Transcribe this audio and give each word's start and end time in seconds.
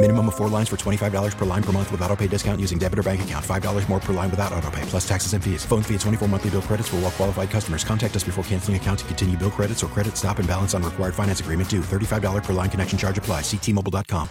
Minimum 0.00 0.28
of 0.28 0.36
four 0.36 0.48
lines 0.48 0.68
for 0.68 0.76
$25 0.76 1.36
per 1.36 1.44
line 1.44 1.62
per 1.62 1.72
month 1.72 1.90
with 1.90 2.00
auto 2.02 2.14
pay 2.14 2.28
discount 2.28 2.60
using 2.60 2.78
debit 2.78 3.00
or 3.00 3.02
bank 3.02 3.22
account. 3.22 3.44
$5 3.44 3.88
more 3.88 3.98
per 3.98 4.12
line 4.12 4.30
without 4.30 4.52
auto 4.52 4.70
pay, 4.70 4.82
plus 4.82 5.06
taxes 5.08 5.32
and 5.32 5.42
fees. 5.42 5.64
Phone 5.64 5.82
fee 5.82 5.94
at 5.94 6.00
24 6.02 6.28
monthly 6.28 6.50
bill 6.50 6.62
credits 6.62 6.88
for 6.88 6.96
all 6.98 7.10
qualified 7.10 7.50
customers. 7.50 7.82
Contact 7.82 8.14
us 8.14 8.22
before 8.22 8.44
canceling 8.44 8.76
account 8.76 9.00
to 9.00 9.04
continue 9.06 9.36
bill 9.36 9.50
credits 9.50 9.82
or 9.82 9.88
credit 9.88 10.16
stop 10.16 10.38
and 10.38 10.46
balance 10.46 10.72
on 10.72 10.84
required 10.84 11.16
finance 11.16 11.40
agreement 11.40 11.68
due. 11.68 11.80
$35 11.80 12.44
per 12.44 12.52
line 12.52 12.70
connection 12.70 12.96
charge 12.96 13.18
apply. 13.18 13.40
Ctmobile.com. 13.40 14.28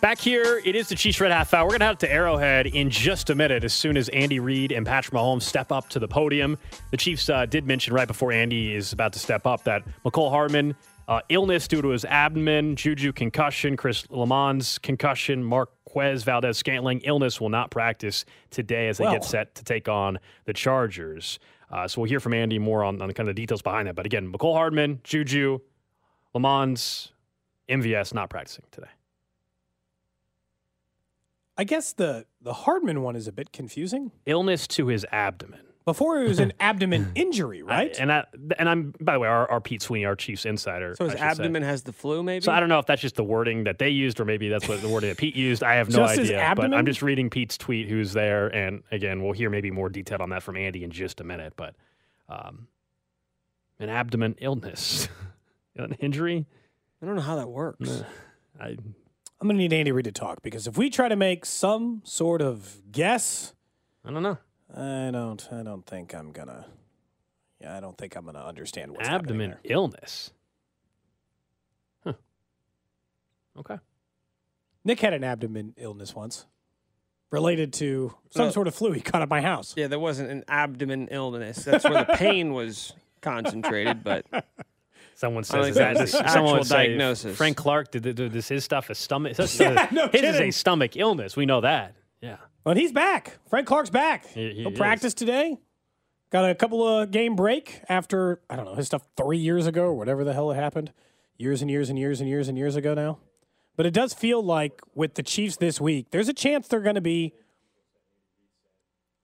Back 0.00 0.20
here, 0.20 0.60
it 0.64 0.76
is 0.76 0.88
the 0.88 0.94
Chiefs 0.94 1.20
Red 1.20 1.32
Half 1.32 1.54
Hour. 1.54 1.64
We're 1.64 1.70
going 1.70 1.80
to 1.80 1.86
head 1.86 2.00
to 2.00 2.12
Arrowhead 2.12 2.66
in 2.66 2.88
just 2.88 3.30
a 3.30 3.34
minute 3.34 3.64
as 3.64 3.72
soon 3.72 3.96
as 3.96 4.08
Andy 4.10 4.38
Reid 4.38 4.70
and 4.70 4.86
Patrick 4.86 5.14
Mahomes 5.14 5.42
step 5.42 5.72
up 5.72 5.88
to 5.88 5.98
the 5.98 6.06
podium. 6.06 6.56
The 6.92 6.96
Chiefs 6.96 7.28
uh, 7.28 7.46
did 7.46 7.66
mention 7.66 7.94
right 7.94 8.06
before 8.06 8.30
Andy 8.30 8.74
is 8.74 8.92
about 8.92 9.12
to 9.14 9.18
step 9.18 9.44
up 9.44 9.64
that 9.64 9.82
Mecole 10.04 10.30
Hardman, 10.30 10.76
uh, 11.08 11.20
illness 11.28 11.68
due 11.68 11.82
to 11.82 11.88
his 11.88 12.04
abdomen, 12.04 12.76
Juju 12.76 13.12
concussion, 13.12 13.76
Chris 13.76 14.02
Lammons 14.08 14.80
concussion, 14.80 15.42
Marquez 15.42 16.22
Valdes-Scantling 16.22 17.00
illness 17.00 17.40
will 17.40 17.48
not 17.48 17.70
practice 17.70 18.24
today 18.50 18.88
as 18.88 18.98
they 18.98 19.04
Well. 19.04 19.14
get 19.14 19.24
set 19.24 19.54
to 19.56 19.64
take 19.64 19.88
on 19.88 20.18
the 20.44 20.52
Chargers. 20.52 21.38
Uh, 21.70 21.88
so 21.88 22.00
we'll 22.00 22.08
hear 22.08 22.20
from 22.20 22.34
Andy 22.34 22.58
more 22.58 22.84
on, 22.84 23.00
on 23.00 23.10
kind 23.12 23.28
of 23.28 23.34
the 23.34 23.40
details 23.40 23.62
behind 23.62 23.88
that. 23.88 23.94
But 23.94 24.06
again, 24.06 24.30
Mecole 24.30 24.54
Hardman, 24.54 25.00
Juju, 25.04 25.58
Lammons, 26.34 27.10
MVS 27.68 28.12
not 28.14 28.30
practicing 28.30 28.64
today. 28.70 28.88
I 31.56 31.64
guess 31.64 31.92
the 31.92 32.26
the 32.40 32.52
Hardman 32.54 33.02
one 33.02 33.14
is 33.14 33.28
a 33.28 33.32
bit 33.32 33.52
confusing. 33.52 34.10
Illness 34.26 34.66
to 34.68 34.86
his 34.86 35.04
abdomen. 35.12 35.60
Before 35.84 36.20
it 36.22 36.28
was 36.28 36.38
an 36.38 36.52
abdomen 36.60 37.10
injury, 37.14 37.62
right? 37.62 37.94
And 37.98 38.12
I, 38.12 38.24
and 38.58 38.68
I'm 38.68 38.94
by 39.00 39.14
the 39.14 39.18
way, 39.18 39.28
our, 39.28 39.50
our 39.50 39.60
Pete 39.60 39.82
Sweeney, 39.82 40.04
our 40.04 40.14
Chiefs 40.14 40.44
insider. 40.44 40.94
So 40.96 41.04
his 41.04 41.14
I 41.14 41.16
should 41.16 41.20
say. 41.20 41.42
abdomen 41.42 41.62
has 41.62 41.82
the 41.82 41.92
flu, 41.92 42.22
maybe. 42.22 42.44
So 42.44 42.52
I 42.52 42.60
don't 42.60 42.68
know 42.68 42.78
if 42.78 42.86
that's 42.86 43.02
just 43.02 43.16
the 43.16 43.24
wording 43.24 43.64
that 43.64 43.78
they 43.78 43.88
used, 43.88 44.20
or 44.20 44.24
maybe 44.24 44.48
that's 44.48 44.68
what 44.68 44.80
the 44.80 44.88
wording 44.88 45.08
that 45.10 45.18
Pete 45.18 45.34
used. 45.34 45.62
I 45.62 45.74
have 45.74 45.90
no 45.90 45.98
Just 45.98 46.18
his 46.18 46.30
idea. 46.30 46.52
But? 46.54 46.72
I'm 46.72 46.86
just 46.86 47.02
reading 47.02 47.30
Pete's 47.30 47.58
tweet, 47.58 47.88
who's 47.88 48.12
there, 48.12 48.48
and 48.48 48.82
again, 48.92 49.22
we'll 49.22 49.32
hear 49.32 49.50
maybe 49.50 49.70
more 49.70 49.88
detail 49.88 50.18
on 50.20 50.30
that 50.30 50.42
from 50.42 50.56
Andy 50.56 50.84
in 50.84 50.90
just 50.90 51.20
a 51.20 51.24
minute. 51.24 51.54
But 51.56 51.74
um, 52.28 52.68
an 53.80 53.88
abdomen 53.88 54.36
illness, 54.38 55.08
an 55.76 55.94
injury. 56.00 56.46
I 57.02 57.06
don't 57.06 57.16
know 57.16 57.22
how 57.22 57.36
that 57.36 57.48
works. 57.48 58.04
I, 58.60 58.68
I'm 58.68 59.48
going 59.48 59.56
to 59.56 59.62
need 59.62 59.72
Andy 59.72 59.90
Reid 59.90 60.04
to 60.04 60.12
talk 60.12 60.42
because 60.42 60.68
if 60.68 60.78
we 60.78 60.88
try 60.88 61.08
to 61.08 61.16
make 61.16 61.44
some 61.44 62.02
sort 62.04 62.40
of 62.40 62.80
guess, 62.92 63.54
I 64.04 64.12
don't 64.12 64.22
know. 64.22 64.38
I 64.76 65.10
don't. 65.12 65.48
I 65.52 65.62
don't 65.62 65.84
think 65.86 66.14
I'm 66.14 66.32
gonna. 66.32 66.66
Yeah, 67.60 67.76
I 67.76 67.80
don't 67.80 67.96
think 67.96 68.16
I'm 68.16 68.24
gonna 68.24 68.44
understand 68.44 68.92
what's 68.92 69.08
abdomen 69.08 69.50
happening 69.50 69.70
illness. 69.72 70.30
Huh. 72.04 72.14
Okay. 73.58 73.78
Nick 74.84 75.00
had 75.00 75.12
an 75.12 75.22
abdomen 75.24 75.74
illness 75.76 76.14
once, 76.14 76.46
related 77.30 77.72
to 77.74 78.14
some 78.30 78.46
No. 78.46 78.50
sort 78.50 78.66
of 78.66 78.74
flu 78.74 78.92
he 78.92 79.00
caught 79.00 79.22
at 79.22 79.28
my 79.28 79.40
house. 79.40 79.74
Yeah, 79.76 79.86
there 79.86 80.00
wasn't 80.00 80.30
an 80.30 80.44
abdomen 80.48 81.08
illness. 81.10 81.64
That's 81.64 81.84
where 81.84 82.04
the 82.04 82.12
pain 82.16 82.52
was 82.52 82.92
concentrated, 83.20 84.02
but 84.02 84.26
Someone 85.14 85.44
I 85.50 85.54
don't 85.54 85.64
says 85.64 85.64
think 85.64 85.74
that. 85.76 85.96
that's 85.98 86.10
Someone 86.12 86.26
actual 86.26 86.58
would 86.58 86.68
diagnosis. 86.68 87.36
Frank 87.36 87.56
Clark, 87.56 87.92
did, 87.92 88.02
did, 88.02 88.16
did 88.16 88.32
this 88.32 88.48
his 88.48 88.64
stuff 88.64 88.90
a 88.90 88.94
stomach? 88.96 89.36
His, 89.36 89.60
Yeah, 89.60 89.86
no 89.92 90.08
his 90.08 90.22
is 90.22 90.40
a 90.40 90.50
stomach 90.50 90.96
illness. 90.96 91.36
We 91.36 91.46
know 91.46 91.60
that. 91.60 91.94
Yeah. 92.20 92.38
But 92.64 92.76
he's 92.76 92.92
back. 92.92 93.38
Frank 93.48 93.66
Clark's 93.66 93.90
back. 93.90 94.26
He- 94.26 94.54
he 94.54 94.70
practice 94.76 95.14
today. 95.14 95.58
Got 96.30 96.48
a 96.48 96.54
couple 96.54 96.86
of 96.86 97.10
game 97.10 97.36
break 97.36 97.82
after 97.88 98.40
I 98.48 98.56
don't 98.56 98.64
know 98.64 98.74
his 98.74 98.86
stuff 98.86 99.02
three 99.16 99.38
years 99.38 99.66
ago 99.66 99.82
or 99.84 99.94
whatever 99.94 100.24
the 100.24 100.32
hell 100.32 100.50
it 100.50 100.54
happened, 100.54 100.92
years 101.36 101.60
and 101.60 101.70
years 101.70 101.90
and 101.90 101.98
years 101.98 102.20
and 102.20 102.28
years 102.28 102.48
and 102.48 102.56
years 102.56 102.76
ago 102.76 102.94
now. 102.94 103.18
But 103.76 103.86
it 103.86 103.92
does 103.92 104.14
feel 104.14 104.42
like 104.42 104.80
with 104.94 105.14
the 105.14 105.22
Chiefs 105.22 105.56
this 105.56 105.80
week, 105.80 106.10
there's 106.10 106.28
a 106.28 106.34
chance 106.34 106.68
they're 106.68 106.80
going 106.80 106.94
to 106.94 107.00
be. 107.00 107.34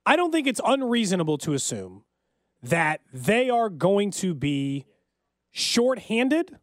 I 0.04 0.16
don't 0.16 0.32
think 0.32 0.46
it's 0.46 0.60
unreasonable 0.64 1.38
to 1.38 1.52
assume 1.54 2.02
that 2.62 3.00
they 3.12 3.48
are 3.50 3.68
going 3.70 4.10
to 4.12 4.34
be 4.34 4.84
shorthanded 5.50 6.58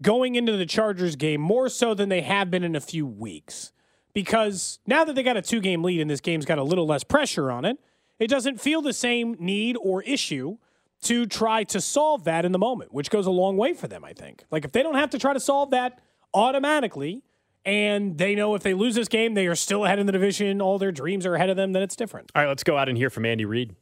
going 0.00 0.34
into 0.34 0.56
the 0.56 0.66
Chargers 0.66 1.16
game 1.16 1.40
more 1.40 1.68
so 1.68 1.94
than 1.94 2.08
they 2.08 2.20
have 2.22 2.50
been 2.50 2.64
in 2.64 2.74
a 2.74 2.80
few 2.80 3.06
weeks. 3.06 3.72
Because 4.14 4.78
now 4.86 5.04
that 5.04 5.14
they 5.14 5.22
got 5.22 5.36
a 5.36 5.42
two 5.42 5.60
game 5.60 5.82
lead 5.82 6.00
and 6.00 6.10
this 6.10 6.20
game's 6.20 6.44
got 6.44 6.58
a 6.58 6.62
little 6.62 6.86
less 6.86 7.04
pressure 7.04 7.50
on 7.50 7.64
it, 7.64 7.78
it 8.18 8.28
doesn't 8.28 8.60
feel 8.60 8.82
the 8.82 8.92
same 8.92 9.36
need 9.38 9.76
or 9.80 10.02
issue 10.02 10.58
to 11.02 11.26
try 11.26 11.64
to 11.64 11.80
solve 11.80 12.24
that 12.24 12.44
in 12.44 12.52
the 12.52 12.58
moment, 12.58 12.92
which 12.92 13.10
goes 13.10 13.26
a 13.26 13.30
long 13.30 13.56
way 13.56 13.74
for 13.74 13.88
them, 13.88 14.04
I 14.04 14.12
think. 14.12 14.44
Like 14.50 14.64
if 14.64 14.72
they 14.72 14.82
don't 14.82 14.94
have 14.94 15.10
to 15.10 15.18
try 15.18 15.32
to 15.32 15.40
solve 15.40 15.70
that 15.70 16.00
automatically 16.32 17.22
and 17.64 18.18
they 18.18 18.34
know 18.34 18.54
if 18.54 18.62
they 18.62 18.74
lose 18.74 18.94
this 18.94 19.08
game, 19.08 19.34
they 19.34 19.46
are 19.46 19.54
still 19.54 19.84
ahead 19.84 19.98
in 19.98 20.06
the 20.06 20.12
division, 20.12 20.60
all 20.60 20.78
their 20.78 20.92
dreams 20.92 21.26
are 21.26 21.34
ahead 21.34 21.50
of 21.50 21.56
them, 21.56 21.72
then 21.72 21.82
it's 21.82 21.96
different. 21.96 22.30
All 22.34 22.42
right, 22.42 22.48
let's 22.48 22.62
go 22.62 22.76
out 22.76 22.88
and 22.88 22.96
hear 22.96 23.10
from 23.10 23.24
Andy 23.24 23.44
Reid. 23.44 23.74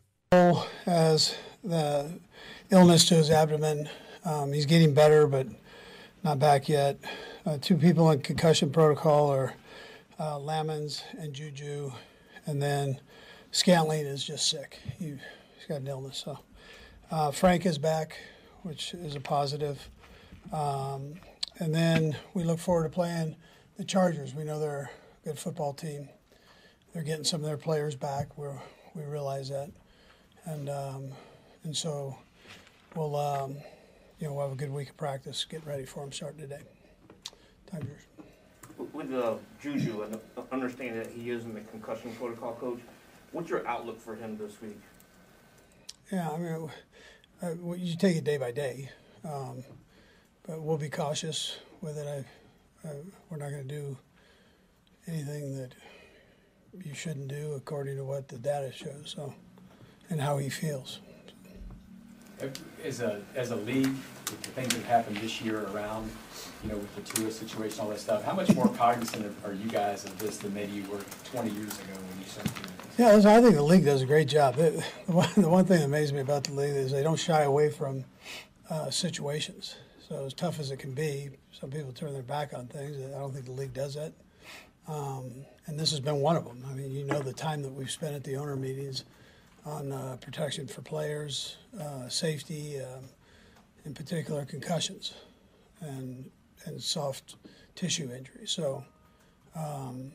has 0.84 1.36
the 1.62 2.10
illness 2.70 3.06
to 3.08 3.16
his 3.16 3.30
abdomen. 3.30 3.88
Um, 4.24 4.52
he's 4.52 4.66
getting 4.66 4.94
better, 4.94 5.26
but 5.26 5.46
not 6.22 6.38
back 6.38 6.68
yet. 6.68 6.98
Uh, 7.44 7.58
two 7.60 7.76
people 7.76 8.10
in 8.10 8.20
concussion 8.20 8.70
protocol 8.70 9.30
are 9.30 9.54
uh, 10.20 10.38
Lammons 10.38 11.02
and 11.18 11.34
Juju, 11.34 11.90
and 12.46 12.62
then 12.62 13.00
Scantling 13.50 14.06
is 14.06 14.22
just 14.22 14.48
sick. 14.48 14.78
He, 14.98 15.06
he's 15.06 15.66
got 15.68 15.80
an 15.80 15.88
illness. 15.88 16.22
So 16.24 16.38
uh, 17.10 17.32
Frank 17.32 17.66
is 17.66 17.78
back, 17.78 18.16
which 18.62 18.94
is 18.94 19.16
a 19.16 19.20
positive. 19.20 19.88
Um, 20.52 21.14
and 21.58 21.74
then 21.74 22.16
we 22.34 22.44
look 22.44 22.60
forward 22.60 22.84
to 22.84 22.90
playing 22.90 23.34
the 23.76 23.84
Chargers. 23.84 24.32
We 24.32 24.44
know 24.44 24.60
they're 24.60 24.90
a 25.24 25.28
good 25.28 25.38
football 25.40 25.72
team. 25.72 26.08
They're 26.92 27.02
getting 27.02 27.24
some 27.24 27.40
of 27.40 27.46
their 27.46 27.56
players 27.56 27.96
back. 27.96 28.38
We're, 28.38 28.60
we 28.94 29.02
realize 29.02 29.48
that 29.48 29.70
and 30.44 30.68
um, 30.68 31.10
and 31.64 31.76
so 31.76 32.16
we'll 32.94 33.16
um, 33.16 33.56
you 34.18 34.26
know 34.26 34.34
we'll 34.34 34.48
have 34.48 34.52
a 34.52 34.56
good 34.56 34.70
week 34.70 34.90
of 34.90 34.96
practice, 34.96 35.44
getting 35.44 35.68
ready 35.68 35.84
for 35.84 36.00
them 36.00 36.12
starting 36.12 36.40
today. 36.40 36.60
Time's 37.70 37.86
yours. 37.86 38.09
With 38.92 39.12
uh, 39.14 39.34
Juju 39.62 40.02
and 40.02 40.14
uh, 40.36 40.42
understanding 40.50 40.96
that 40.96 41.12
he 41.12 41.30
is 41.30 41.44
in 41.44 41.54
the 41.54 41.60
concussion 41.60 42.12
protocol, 42.12 42.54
coach, 42.54 42.80
what's 43.32 43.48
your 43.48 43.66
outlook 43.66 44.00
for 44.00 44.16
him 44.16 44.36
this 44.36 44.60
week? 44.60 44.80
Yeah, 46.10 46.30
I 46.30 46.36
mean, 46.38 46.70
uh, 47.42 47.54
well, 47.60 47.76
you 47.76 47.96
take 47.96 48.16
it 48.16 48.24
day 48.24 48.36
by 48.36 48.50
day, 48.50 48.90
um, 49.24 49.62
but 50.46 50.60
we'll 50.60 50.76
be 50.78 50.88
cautious 50.88 51.58
with 51.80 51.98
it. 51.98 52.06
I, 52.06 52.88
I, 52.88 52.92
we're 53.28 53.36
not 53.36 53.50
going 53.50 53.68
to 53.68 53.74
do 53.74 53.96
anything 55.06 55.56
that 55.56 55.74
you 56.84 56.94
shouldn't 56.94 57.28
do 57.28 57.52
according 57.54 57.96
to 57.96 58.04
what 58.04 58.28
the 58.28 58.38
data 58.38 58.72
shows. 58.72 59.14
So, 59.16 59.34
and 60.08 60.20
how 60.20 60.38
he 60.38 60.48
feels. 60.48 60.98
As 62.84 63.00
a, 63.00 63.22
as 63.36 63.52
a 63.52 63.56
league, 63.56 63.94
with 64.30 64.42
the 64.42 64.50
things 64.50 64.74
that 64.74 64.84
happened 64.84 65.16
this 65.18 65.40
year 65.40 65.66
around, 65.72 66.10
you 66.62 66.70
know, 66.70 66.76
with 66.76 66.94
the 66.94 67.02
Tua 67.02 67.30
situation, 67.30 67.80
all 67.80 67.88
that 67.88 68.00
stuff, 68.00 68.24
how 68.24 68.34
much 68.34 68.54
more 68.54 68.68
cognizant 68.68 69.26
of- 69.26 69.44
are 69.44 69.54
you 69.54 69.68
guys 69.68 70.04
of 70.04 70.18
this 70.18 70.38
than 70.38 70.54
maybe 70.54 70.72
you 70.72 70.84
were 70.90 71.00
20 71.24 71.50
years 71.50 71.78
ago 71.78 71.94
when 71.94 72.20
you 72.20 72.26
started 72.26 72.54
doing 72.54 72.66
this? 72.66 72.98
Yeah, 72.98 73.12
listen, 73.14 73.30
I 73.30 73.40
think 73.40 73.54
the 73.54 73.62
league 73.62 73.84
does 73.84 74.02
a 74.02 74.06
great 74.06 74.28
job. 74.28 74.58
It, 74.58 74.82
the, 75.06 75.12
one, 75.12 75.28
the 75.36 75.48
one 75.48 75.64
thing 75.64 75.78
that 75.78 75.86
amazes 75.86 76.12
me 76.12 76.20
about 76.20 76.44
the 76.44 76.52
league 76.52 76.74
is 76.74 76.92
they 76.92 77.02
don't 77.02 77.18
shy 77.18 77.42
away 77.42 77.70
from 77.70 78.04
uh, 78.68 78.90
situations. 78.90 79.76
So 80.08 80.24
as 80.26 80.34
tough 80.34 80.58
as 80.58 80.70
it 80.70 80.78
can 80.78 80.92
be, 80.92 81.30
some 81.52 81.70
people 81.70 81.92
turn 81.92 82.12
their 82.12 82.22
back 82.22 82.52
on 82.52 82.66
things. 82.66 82.96
I 82.98 83.18
don't 83.18 83.32
think 83.32 83.46
the 83.46 83.52
league 83.52 83.74
does 83.74 83.94
that. 83.94 84.12
Um, 84.88 85.30
and 85.66 85.78
this 85.78 85.90
has 85.90 86.00
been 86.00 86.16
one 86.16 86.36
of 86.36 86.44
them. 86.44 86.64
I 86.68 86.74
mean, 86.74 86.90
you 86.90 87.04
know 87.04 87.20
the 87.20 87.32
time 87.32 87.62
that 87.62 87.72
we've 87.72 87.90
spent 87.90 88.14
at 88.14 88.24
the 88.24 88.36
owner 88.36 88.56
meetings 88.56 89.04
on 89.64 89.92
uh, 89.92 90.16
protection 90.20 90.66
for 90.66 90.82
players, 90.82 91.56
uh, 91.80 92.08
safety, 92.08 92.80
um, 92.80 93.04
in 93.84 93.94
particular 93.94 94.44
concussions, 94.44 95.14
and 95.80 96.30
and 96.66 96.82
soft 96.82 97.36
tissue 97.74 98.10
injuries. 98.12 98.50
So. 98.50 98.84
Um, 99.56 100.12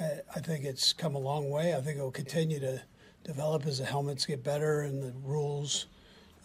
I, 0.00 0.20
I 0.34 0.40
think 0.40 0.64
it's 0.64 0.92
come 0.92 1.14
a 1.14 1.18
long 1.18 1.50
way. 1.50 1.74
I 1.74 1.80
think 1.82 1.98
it 1.98 2.02
will 2.02 2.10
continue 2.10 2.58
to 2.60 2.82
develop 3.24 3.66
as 3.66 3.78
the 3.78 3.84
helmets 3.84 4.26
get 4.26 4.42
better 4.42 4.82
and 4.82 5.02
the 5.02 5.12
rules, 5.22 5.86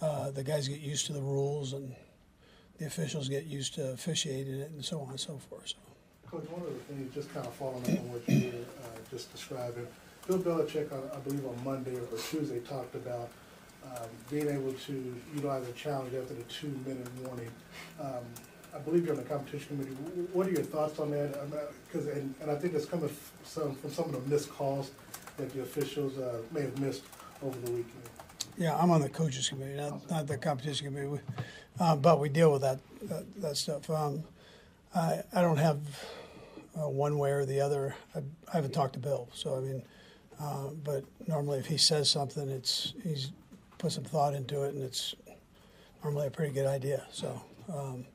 uh, 0.02 0.32
the 0.32 0.44
guys 0.44 0.68
get 0.68 0.80
used 0.80 1.06
to 1.08 1.14
the 1.14 1.22
rules 1.22 1.74
and 1.74 1.96
the 2.78 2.86
officials 2.86 3.30
get 3.30 3.46
used 3.46 3.74
to 3.76 3.92
officiating 3.92 4.56
it 4.56 4.72
and 4.72 4.84
so 4.84 5.02
on 5.02 5.10
and 5.12 5.20
so 5.20 5.38
forth. 5.38 5.70
So. 5.70 5.76
Coach, 6.30 6.50
one 6.50 6.62
of 6.62 6.68
the 6.68 6.94
things, 6.94 7.14
just 7.14 7.34
kind 7.34 7.48
of 7.48 7.54
following 7.54 7.84
up 7.84 8.00
on 8.00 8.12
what 8.12 8.30
you 8.30 8.52
were 8.52 8.58
uh, 8.84 9.00
just 9.10 9.32
describing, 9.32 9.88
Bill 10.28 10.40
Belichick, 10.40 10.92
I 10.92 11.20
believe 11.20 11.46
on 11.46 11.64
Monday 11.64 11.96
or 11.96 12.18
Tuesday, 12.30 12.60
talked 12.60 12.96
about 12.96 13.30
um, 13.96 14.08
being 14.30 14.50
able 14.50 14.74
to 14.74 15.16
utilize 15.34 15.68
a 15.68 15.72
challenge 15.74 16.14
after 16.14 16.34
the 16.34 16.44
two-minute 16.44 17.08
warning. 17.24 17.52
Um, 18.00 18.24
I 18.76 18.80
believe 18.80 19.06
you're 19.06 19.16
on 19.16 19.22
the 19.22 19.28
competition 19.28 19.78
committee. 19.78 19.96
What 20.34 20.48
are 20.48 20.52
your 20.52 20.64
thoughts 20.64 21.00
on 21.00 21.12
that? 21.12 21.34
Because 21.88 22.08
and, 22.08 22.34
and 22.42 22.52
I 22.52 22.56
think 22.56 22.74
it's 22.74 22.86
coming 22.86 23.10
some, 23.44 23.76
from 23.76 23.92
some 23.92 24.06
of 24.06 24.12
the 24.12 24.30
missed 24.30 24.50
calls 24.50 24.92
that 25.38 25.52
the 25.54 25.62
officials 25.62 26.18
uh, 26.18 26.42
may 26.52 26.62
have 26.62 26.78
missed 26.80 27.04
over 27.42 27.58
the 27.60 27.72
weekend. 27.72 28.04
Yeah, 28.58 28.76
I'm 28.76 28.90
on 28.90 29.02
the 29.02 29.10
coaches 29.10 29.50
committee, 29.50 29.76
not, 29.78 30.10
not 30.10 30.28
the 30.28 30.38
competition 30.38 30.88
committee, 30.88 31.08
we, 31.08 31.20
uh, 31.80 31.96
but 31.96 32.20
we 32.20 32.30
deal 32.30 32.52
with 32.52 32.62
that 32.62 32.80
that, 33.04 33.42
that 33.42 33.58
stuff. 33.58 33.90
Um, 33.90 34.24
I 34.96 35.22
I 35.34 35.42
don't 35.42 35.58
have 35.58 35.80
uh, 36.76 36.90
one 36.90 37.18
way 37.18 37.32
or 37.32 37.46
the 37.46 37.62
other. 37.62 37.96
I, 38.16 38.20
I, 38.52 38.56
haven't 38.56 38.74
talked 38.74 38.94
to 38.94 39.00
Bill, 39.00 39.30
so 39.34 39.58
I 39.58 39.60
mean, 39.60 39.84
uh, 40.42 40.70
but 40.84 41.04
normally 41.28 41.60
if 41.60 41.68
he 41.68 41.78
says 41.78 42.10
something, 42.10 42.50
it's 42.50 42.94
he's 43.04 43.32
put 43.78 43.92
some 43.92 44.04
thought 44.04 44.34
into 44.34 44.64
it, 44.64 44.74
and 44.74 44.84
it's 44.84 45.16
normally 46.04 46.28
a 46.28 46.32
pretty 46.32 46.54
good 46.54 46.68
idea. 46.68 47.04
So. 47.12 47.42
Um, 47.74 48.06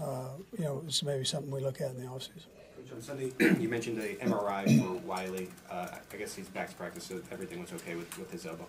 uh, 0.00 0.28
you 0.56 0.64
know, 0.64 0.82
it's 0.86 1.02
maybe 1.02 1.24
something 1.24 1.50
we 1.50 1.60
look 1.60 1.80
at 1.80 1.90
in 1.90 2.00
the 2.00 2.06
offseason. 2.06 2.46
Coach, 2.76 2.92
on 2.92 3.02
Sunday, 3.02 3.32
you 3.60 3.68
mentioned 3.68 4.00
the 4.00 4.14
MRI 4.24 4.80
for 4.80 4.94
Wylie. 5.06 5.48
Uh, 5.70 5.88
I 6.12 6.16
guess 6.16 6.34
he's 6.34 6.48
back 6.48 6.70
to 6.70 6.74
practice, 6.74 7.04
so 7.04 7.20
everything 7.30 7.60
was 7.60 7.72
okay 7.72 7.94
with, 7.96 8.16
with 8.18 8.30
his 8.30 8.46
elbow. 8.46 8.66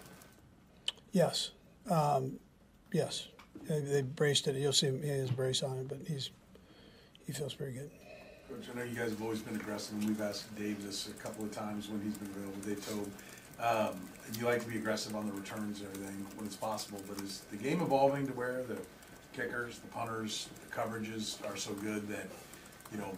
Yes, 1.11 1.51
um, 1.89 2.39
yes. 2.91 3.27
They, 3.67 3.79
they, 3.79 4.01
braced 4.01 4.47
it. 4.47 4.55
You'll 4.55 4.73
see 4.73 4.87
him. 4.87 5.03
He 5.03 5.09
has 5.09 5.29
a 5.29 5.33
brace 5.33 5.61
on 5.61 5.77
it, 5.77 5.87
but 5.87 5.99
he's 6.07 6.31
he 7.25 7.33
feels 7.33 7.53
pretty 7.53 7.73
good. 7.73 7.91
Coach, 8.49 8.65
I 8.73 8.77
know 8.77 8.83
you 8.83 8.95
guys 8.95 9.11
have 9.11 9.21
always 9.21 9.41
been 9.41 9.55
aggressive, 9.55 9.95
and 9.95 10.05
we've 10.05 10.21
asked 10.21 10.53
Dave 10.55 10.83
this 10.83 11.09
a 11.09 11.13
couple 11.13 11.45
of 11.45 11.51
times 11.51 11.89
when 11.89 12.01
he's 12.01 12.17
been 12.17 12.31
available. 12.31 12.59
Dave 12.65 12.85
told 12.85 13.11
um, 13.61 14.01
you 14.39 14.45
like 14.45 14.61
to 14.61 14.69
be 14.69 14.77
aggressive 14.77 15.15
on 15.15 15.25
the 15.25 15.33
returns 15.33 15.81
and 15.81 15.89
everything 15.89 16.25
when 16.35 16.45
it's 16.45 16.55
possible, 16.55 17.01
but 17.07 17.21
is 17.21 17.41
the 17.51 17.57
game 17.57 17.81
evolving 17.81 18.25
to 18.27 18.33
where 18.33 18.63
the 18.63 18.77
kickers, 19.33 19.79
the 19.79 19.87
punters, 19.87 20.49
the 20.67 20.75
coverages 20.75 21.37
are 21.49 21.57
so 21.57 21.73
good 21.73 22.07
that, 22.07 22.27
you 22.91 22.97
know, 22.97 23.11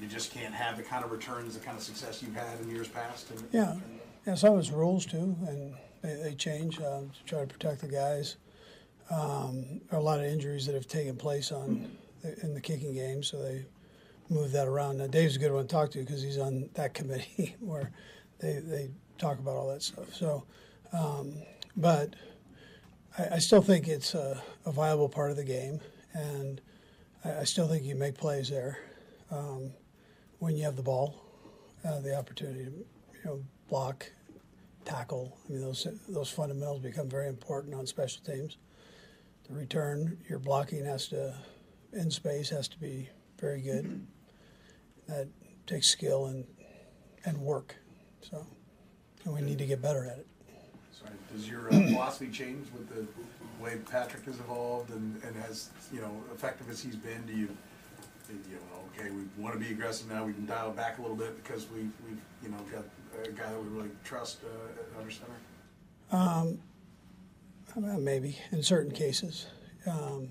you 0.00 0.08
just 0.08 0.32
can't 0.32 0.54
have 0.54 0.76
the 0.76 0.82
kind 0.82 1.04
of 1.04 1.10
returns, 1.10 1.54
the 1.54 1.64
kind 1.64 1.76
of 1.76 1.82
success 1.82 2.22
you've 2.22 2.34
had 2.34 2.60
in 2.60 2.70
years 2.70 2.88
past. 2.88 3.30
And, 3.30 3.42
yeah, 3.52 3.72
and, 3.72 3.82
yeah. 4.26 4.34
Some 4.34 4.54
of 4.54 4.60
it's 4.60 4.70
rules 4.70 5.06
too, 5.06 5.36
and 5.46 5.74
they, 6.02 6.14
they 6.22 6.34
change 6.34 6.80
uh, 6.80 7.00
to 7.00 7.24
try 7.26 7.40
to 7.40 7.46
protect 7.46 7.80
the 7.80 7.88
guys. 7.88 8.36
Um, 9.10 9.80
there 9.90 9.98
are 9.98 10.00
a 10.00 10.04
lot 10.04 10.18
of 10.18 10.26
injuries 10.26 10.66
that 10.66 10.74
have 10.74 10.88
taken 10.88 11.16
place 11.16 11.52
on 11.52 11.90
in 12.42 12.54
the 12.54 12.60
kicking 12.60 12.94
game, 12.94 13.22
so 13.22 13.40
they 13.42 13.66
move 14.30 14.52
that 14.52 14.66
around. 14.66 14.98
Now, 14.98 15.06
Dave's 15.06 15.36
a 15.36 15.38
good 15.38 15.52
one 15.52 15.66
to 15.66 15.68
talk 15.68 15.90
to 15.92 15.98
because 15.98 16.22
he's 16.22 16.38
on 16.38 16.70
that 16.74 16.94
committee 16.94 17.54
where 17.60 17.90
they 18.40 18.60
they 18.60 18.90
talk 19.18 19.38
about 19.38 19.56
all 19.56 19.68
that 19.68 19.82
stuff. 19.82 20.14
So, 20.14 20.44
um, 20.92 21.34
but 21.76 22.14
I, 23.18 23.36
I 23.36 23.38
still 23.38 23.62
think 23.62 23.88
it's 23.88 24.14
a, 24.14 24.42
a, 24.66 24.72
viable 24.72 25.08
part 25.08 25.30
of 25.30 25.36
the 25.36 25.44
game, 25.44 25.80
and 26.12 26.60
I, 27.24 27.40
I 27.40 27.44
still 27.44 27.68
think 27.68 27.84
you 27.84 27.94
make 27.94 28.16
plays 28.16 28.48
there 28.48 28.78
um, 29.30 29.72
when 30.38 30.56
you 30.56 30.64
have 30.64 30.76
the 30.76 30.82
ball, 30.82 31.22
uh, 31.84 32.00
the 32.00 32.16
opportunity 32.16 32.64
to 32.64 32.70
you 32.70 32.86
know 33.24 33.44
block, 33.68 34.10
tackle. 34.84 35.38
I 35.48 35.52
mean 35.52 35.60
those 35.60 35.86
those 36.08 36.30
fundamentals 36.30 36.82
become 36.82 37.08
very 37.08 37.28
important 37.28 37.74
on 37.74 37.86
special 37.86 38.22
teams. 38.24 38.58
The 39.48 39.54
return, 39.54 40.18
your 40.28 40.38
blocking 40.38 40.84
has 40.84 41.08
to 41.08 41.34
in 41.92 42.10
space 42.10 42.50
has 42.50 42.68
to 42.68 42.78
be 42.78 43.08
very 43.38 43.60
good. 43.60 44.06
That 45.08 45.28
takes 45.66 45.88
skill 45.88 46.26
and 46.26 46.44
and 47.24 47.38
work. 47.38 47.76
So, 48.30 48.46
and 49.24 49.34
we 49.34 49.42
need 49.42 49.58
to 49.58 49.66
get 49.66 49.82
better 49.82 50.04
at 50.06 50.18
it. 50.18 50.26
Does 51.32 51.48
your 51.48 51.68
uh, 51.68 51.72
philosophy 51.88 52.28
change 52.28 52.68
with 52.72 52.88
the 52.88 53.06
way 53.62 53.76
Patrick 53.90 54.24
has 54.24 54.38
evolved 54.38 54.90
and, 54.90 55.20
and 55.24 55.34
as 55.48 55.70
you 55.92 56.00
know 56.00 56.12
effective 56.32 56.70
as 56.70 56.80
he's 56.80 56.96
been? 56.96 57.26
Do 57.26 57.32
you 57.32 57.48
you 58.30 58.54
know 58.54 58.80
okay 58.96 59.10
we 59.10 59.22
want 59.36 59.52
to 59.54 59.60
be 59.60 59.72
aggressive 59.72 60.08
now 60.08 60.24
we 60.24 60.32
can 60.32 60.46
dial 60.46 60.70
back 60.70 60.98
a 60.98 61.02
little 61.02 61.16
bit 61.16 61.42
because 61.42 61.66
we 61.70 61.80
we've 62.08 62.20
you 62.42 62.48
know 62.48 62.56
got 62.72 62.84
a 63.22 63.32
guy 63.32 63.50
that 63.50 63.62
we 63.62 63.68
really 63.68 63.90
trust 64.04 64.38
uh, 64.44 64.80
at 64.80 64.98
under 64.98 65.10
center? 65.10 65.32
Um, 66.12 66.58
maybe 67.98 68.38
in 68.52 68.62
certain 68.62 68.92
cases. 68.92 69.46
Um, 69.86 70.28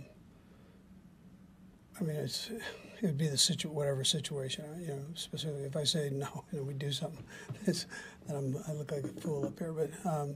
I 2.00 2.04
mean, 2.04 2.16
it's 2.16 2.50
it 3.02 3.06
would 3.06 3.18
be 3.18 3.28
the 3.28 3.38
situ 3.38 3.70
whatever 3.70 4.04
situation. 4.04 4.66
You 4.82 4.88
know, 4.88 5.06
specifically 5.16 5.64
if 5.64 5.76
I 5.76 5.84
say 5.84 6.10
no, 6.12 6.46
you 6.52 6.60
know, 6.60 6.64
we 6.64 6.74
do 6.74 6.92
something, 6.92 7.24
then 7.66 7.76
I'm, 8.30 8.58
I 8.68 8.74
look 8.74 8.92
like 8.92 9.04
a 9.04 9.22
fool 9.22 9.46
up 9.46 9.58
here. 9.60 9.74
But 9.74 9.92
um, 10.06 10.36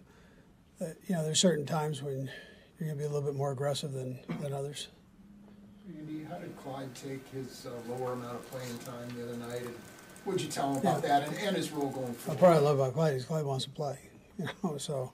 uh, 0.82 0.86
you 1.08 1.16
know, 1.16 1.24
there's 1.24 1.40
certain 1.40 1.66
times 1.66 2.04
when 2.04 2.30
you're 2.80 2.90
going 2.90 2.98
to 2.98 2.98
be 2.98 3.06
a 3.06 3.10
little 3.10 3.28
bit 3.28 3.36
more 3.36 3.52
aggressive 3.52 3.94
than, 3.94 4.20
than 4.42 4.54
others. 4.54 4.90
Andy, 5.88 6.24
how 6.24 6.38
did 6.38 6.56
Clyde 6.58 6.94
take 6.94 7.28
his 7.30 7.66
uh, 7.66 7.92
lower 7.92 8.14
amount 8.14 8.36
of 8.36 8.52
playing 8.52 8.78
time 8.80 9.10
the 9.18 9.24
other 9.24 9.38
night? 9.38 9.62
And 9.62 9.74
what'd 10.26 10.42
you 10.42 10.50
tell 10.50 10.74
him 10.74 10.78
about 10.82 11.02
yeah. 11.02 11.20
that 11.20 11.30
and, 11.30 11.38
and, 11.40 11.56
his 11.56 11.72
role 11.72 11.90
going 11.90 12.14
forward? 12.14 12.38
I 12.38 12.40
probably 12.40 12.64
love 12.64 12.80
about 12.80 12.94
Clyde 12.94 13.14
is 13.16 13.26
Clyde 13.26 13.46
wants 13.46 13.66
to 13.66 13.72
play. 13.72 14.00
You 14.40 14.48
know, 14.64 14.78
so 14.78 15.14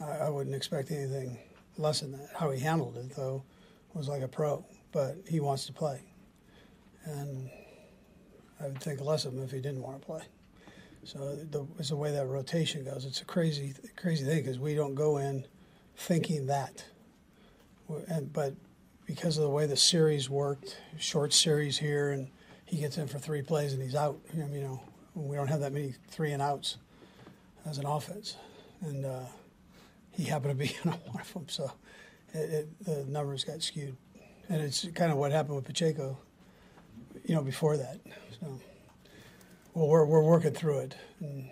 I, 0.00 0.26
I 0.26 0.28
wouldn't 0.28 0.56
expect 0.56 0.90
anything 0.90 1.38
less 1.78 2.00
than 2.00 2.10
that. 2.10 2.30
How 2.34 2.50
he 2.50 2.58
handled 2.58 2.96
it, 2.96 3.14
though, 3.14 3.44
was 3.92 4.08
like 4.08 4.22
a 4.22 4.26
pro. 4.26 4.64
But 4.90 5.18
he 5.28 5.38
wants 5.38 5.66
to 5.66 5.72
play, 5.72 6.00
and 7.04 7.50
I 8.60 8.64
would 8.64 8.80
think 8.80 9.00
less 9.00 9.24
of 9.24 9.34
him 9.34 9.42
if 9.42 9.50
he 9.50 9.60
didn't 9.60 9.82
want 9.82 10.00
to 10.00 10.06
play. 10.06 10.22
So 11.04 11.36
the, 11.36 11.66
it's 11.78 11.90
the 11.90 11.96
way 11.96 12.12
that 12.12 12.26
rotation 12.26 12.84
goes. 12.84 13.04
It's 13.04 13.20
a 13.20 13.24
crazy, 13.26 13.74
crazy 13.96 14.24
thing 14.24 14.42
because 14.42 14.58
we 14.58 14.74
don't 14.74 14.94
go 14.94 15.18
in 15.18 15.46
thinking 15.96 16.46
that. 16.46 16.84
And, 18.08 18.32
but 18.32 18.54
because 19.06 19.36
of 19.36 19.44
the 19.44 19.50
way 19.50 19.66
the 19.66 19.76
series 19.76 20.30
worked, 20.30 20.78
short 20.98 21.32
series 21.32 21.78
here, 21.78 22.10
and 22.10 22.28
he 22.64 22.78
gets 22.78 22.96
in 22.96 23.06
for 23.06 23.18
three 23.18 23.42
plays 23.42 23.72
and 23.72 23.82
he's 23.82 23.94
out. 23.94 24.18
You 24.34 24.44
know, 24.44 24.80
we 25.14 25.36
don't 25.36 25.48
have 25.48 25.60
that 25.60 25.72
many 25.72 25.94
three 26.08 26.32
and 26.32 26.40
outs 26.40 26.78
as 27.66 27.78
an 27.78 27.86
offense, 27.86 28.36
and 28.80 29.04
uh, 29.04 29.20
he 30.10 30.24
happened 30.24 30.58
to 30.58 30.66
be 30.66 30.74
on 30.84 30.98
one 31.12 31.20
of 31.20 31.32
them. 31.32 31.48
So 31.48 31.70
it, 32.32 32.38
it, 32.50 32.84
the 32.84 33.04
numbers 33.04 33.44
got 33.44 33.62
skewed, 33.62 33.96
and 34.48 34.60
it's 34.62 34.86
kind 34.94 35.12
of 35.12 35.18
what 35.18 35.32
happened 35.32 35.56
with 35.56 35.66
Pacheco. 35.66 36.18
You 37.24 37.34
know, 37.34 37.42
before 37.42 37.76
that. 37.76 38.00
So. 38.40 38.60
Well, 39.72 39.88
we're, 39.88 40.04
we're 40.04 40.22
working 40.22 40.52
through 40.52 40.80
it. 40.80 40.96
And 41.20 41.48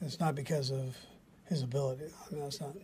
it's 0.00 0.20
not 0.20 0.34
because 0.34 0.70
of 0.70 0.96
his 1.46 1.62
ability. 1.62 2.04
I 2.04 2.34
mean, 2.34 2.42
that's 2.42 2.60
not. 2.60 2.74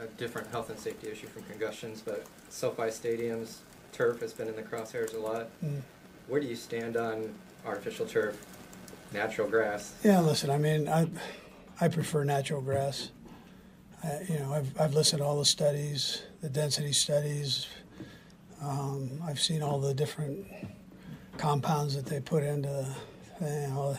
A 0.00 0.06
different 0.18 0.48
health 0.50 0.70
and 0.70 0.78
safety 0.78 1.08
issue 1.08 1.26
from 1.26 1.42
concussions, 1.44 2.00
but 2.00 2.26
SoFi 2.48 2.90
Stadium's 2.90 3.62
turf 3.92 4.20
has 4.20 4.32
been 4.32 4.46
in 4.46 4.54
the 4.54 4.62
crosshairs 4.62 5.14
a 5.14 5.18
lot. 5.18 5.48
Mm. 5.64 5.80
Where 6.28 6.40
do 6.40 6.46
you 6.46 6.56
stand 6.56 6.96
on 6.96 7.34
artificial 7.64 8.06
turf, 8.06 8.38
natural 9.12 9.48
grass? 9.48 9.94
Yeah, 10.04 10.20
listen, 10.20 10.50
I 10.50 10.58
mean, 10.58 10.86
I, 10.86 11.08
I 11.80 11.88
prefer 11.88 12.24
natural 12.24 12.60
grass. 12.60 13.10
I, 14.04 14.20
you 14.28 14.38
know, 14.38 14.52
I've, 14.52 14.80
I've 14.80 14.94
listened 14.94 15.20
to 15.20 15.24
all 15.24 15.38
the 15.38 15.46
studies, 15.46 16.22
the 16.42 16.50
density 16.50 16.92
studies. 16.92 17.66
Um, 18.62 19.20
I've 19.24 19.40
seen 19.40 19.62
all 19.62 19.80
the 19.80 19.94
different 19.94 20.46
compounds 21.36 21.94
that 21.94 22.06
they 22.06 22.20
put 22.20 22.42
into, 22.42 22.86
you 23.40 23.46
know, 23.46 23.96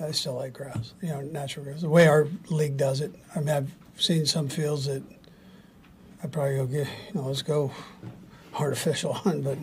I 0.00 0.10
still 0.10 0.34
like 0.34 0.52
grass, 0.52 0.92
you 1.00 1.08
know, 1.08 1.20
natural 1.20 1.64
grass. 1.64 1.80
The 1.80 1.88
way 1.88 2.06
our 2.06 2.26
league 2.50 2.76
does 2.76 3.00
it, 3.00 3.14
I 3.34 3.40
mean, 3.40 3.50
I've 3.50 3.74
seen 3.96 4.26
some 4.26 4.48
fields 4.48 4.86
that 4.86 5.02
I'd 6.22 6.32
probably 6.32 6.56
go 6.56 6.66
get, 6.66 6.88
you 7.08 7.14
know, 7.20 7.28
let's 7.28 7.42
go 7.42 7.70
artificial 8.54 9.18
on, 9.24 9.42
but 9.42 9.58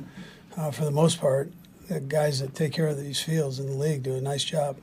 uh, 0.57 0.71
for 0.71 0.85
the 0.85 0.91
most 0.91 1.19
part, 1.19 1.51
the 1.87 1.99
guys 1.99 2.39
that 2.39 2.55
take 2.55 2.71
care 2.71 2.87
of 2.87 2.97
these 2.97 3.21
fields 3.21 3.59
in 3.59 3.67
the 3.67 3.75
league 3.75 4.03
do 4.03 4.15
a 4.15 4.21
nice 4.21 4.43
job. 4.43 4.77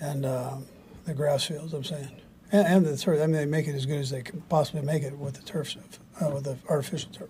And 0.00 0.24
uh, 0.24 0.56
the 1.04 1.14
grass 1.14 1.44
fields, 1.44 1.72
I'm 1.72 1.84
saying. 1.84 2.10
And, 2.52 2.66
and, 2.66 2.86
the 2.86 2.96
turf, 2.96 3.20
I 3.20 3.26
mean, 3.26 3.32
they 3.32 3.46
make 3.46 3.66
it 3.68 3.74
as 3.74 3.86
good 3.86 3.98
as 3.98 4.10
they 4.10 4.22
can 4.22 4.40
possibly 4.42 4.82
make 4.82 5.02
it 5.02 5.16
with 5.18 5.34
the 5.34 5.42
turf 5.42 5.76
uh, 6.20 6.30
with 6.30 6.44
the 6.44 6.56
artificial 6.68 7.10
turf. 7.10 7.28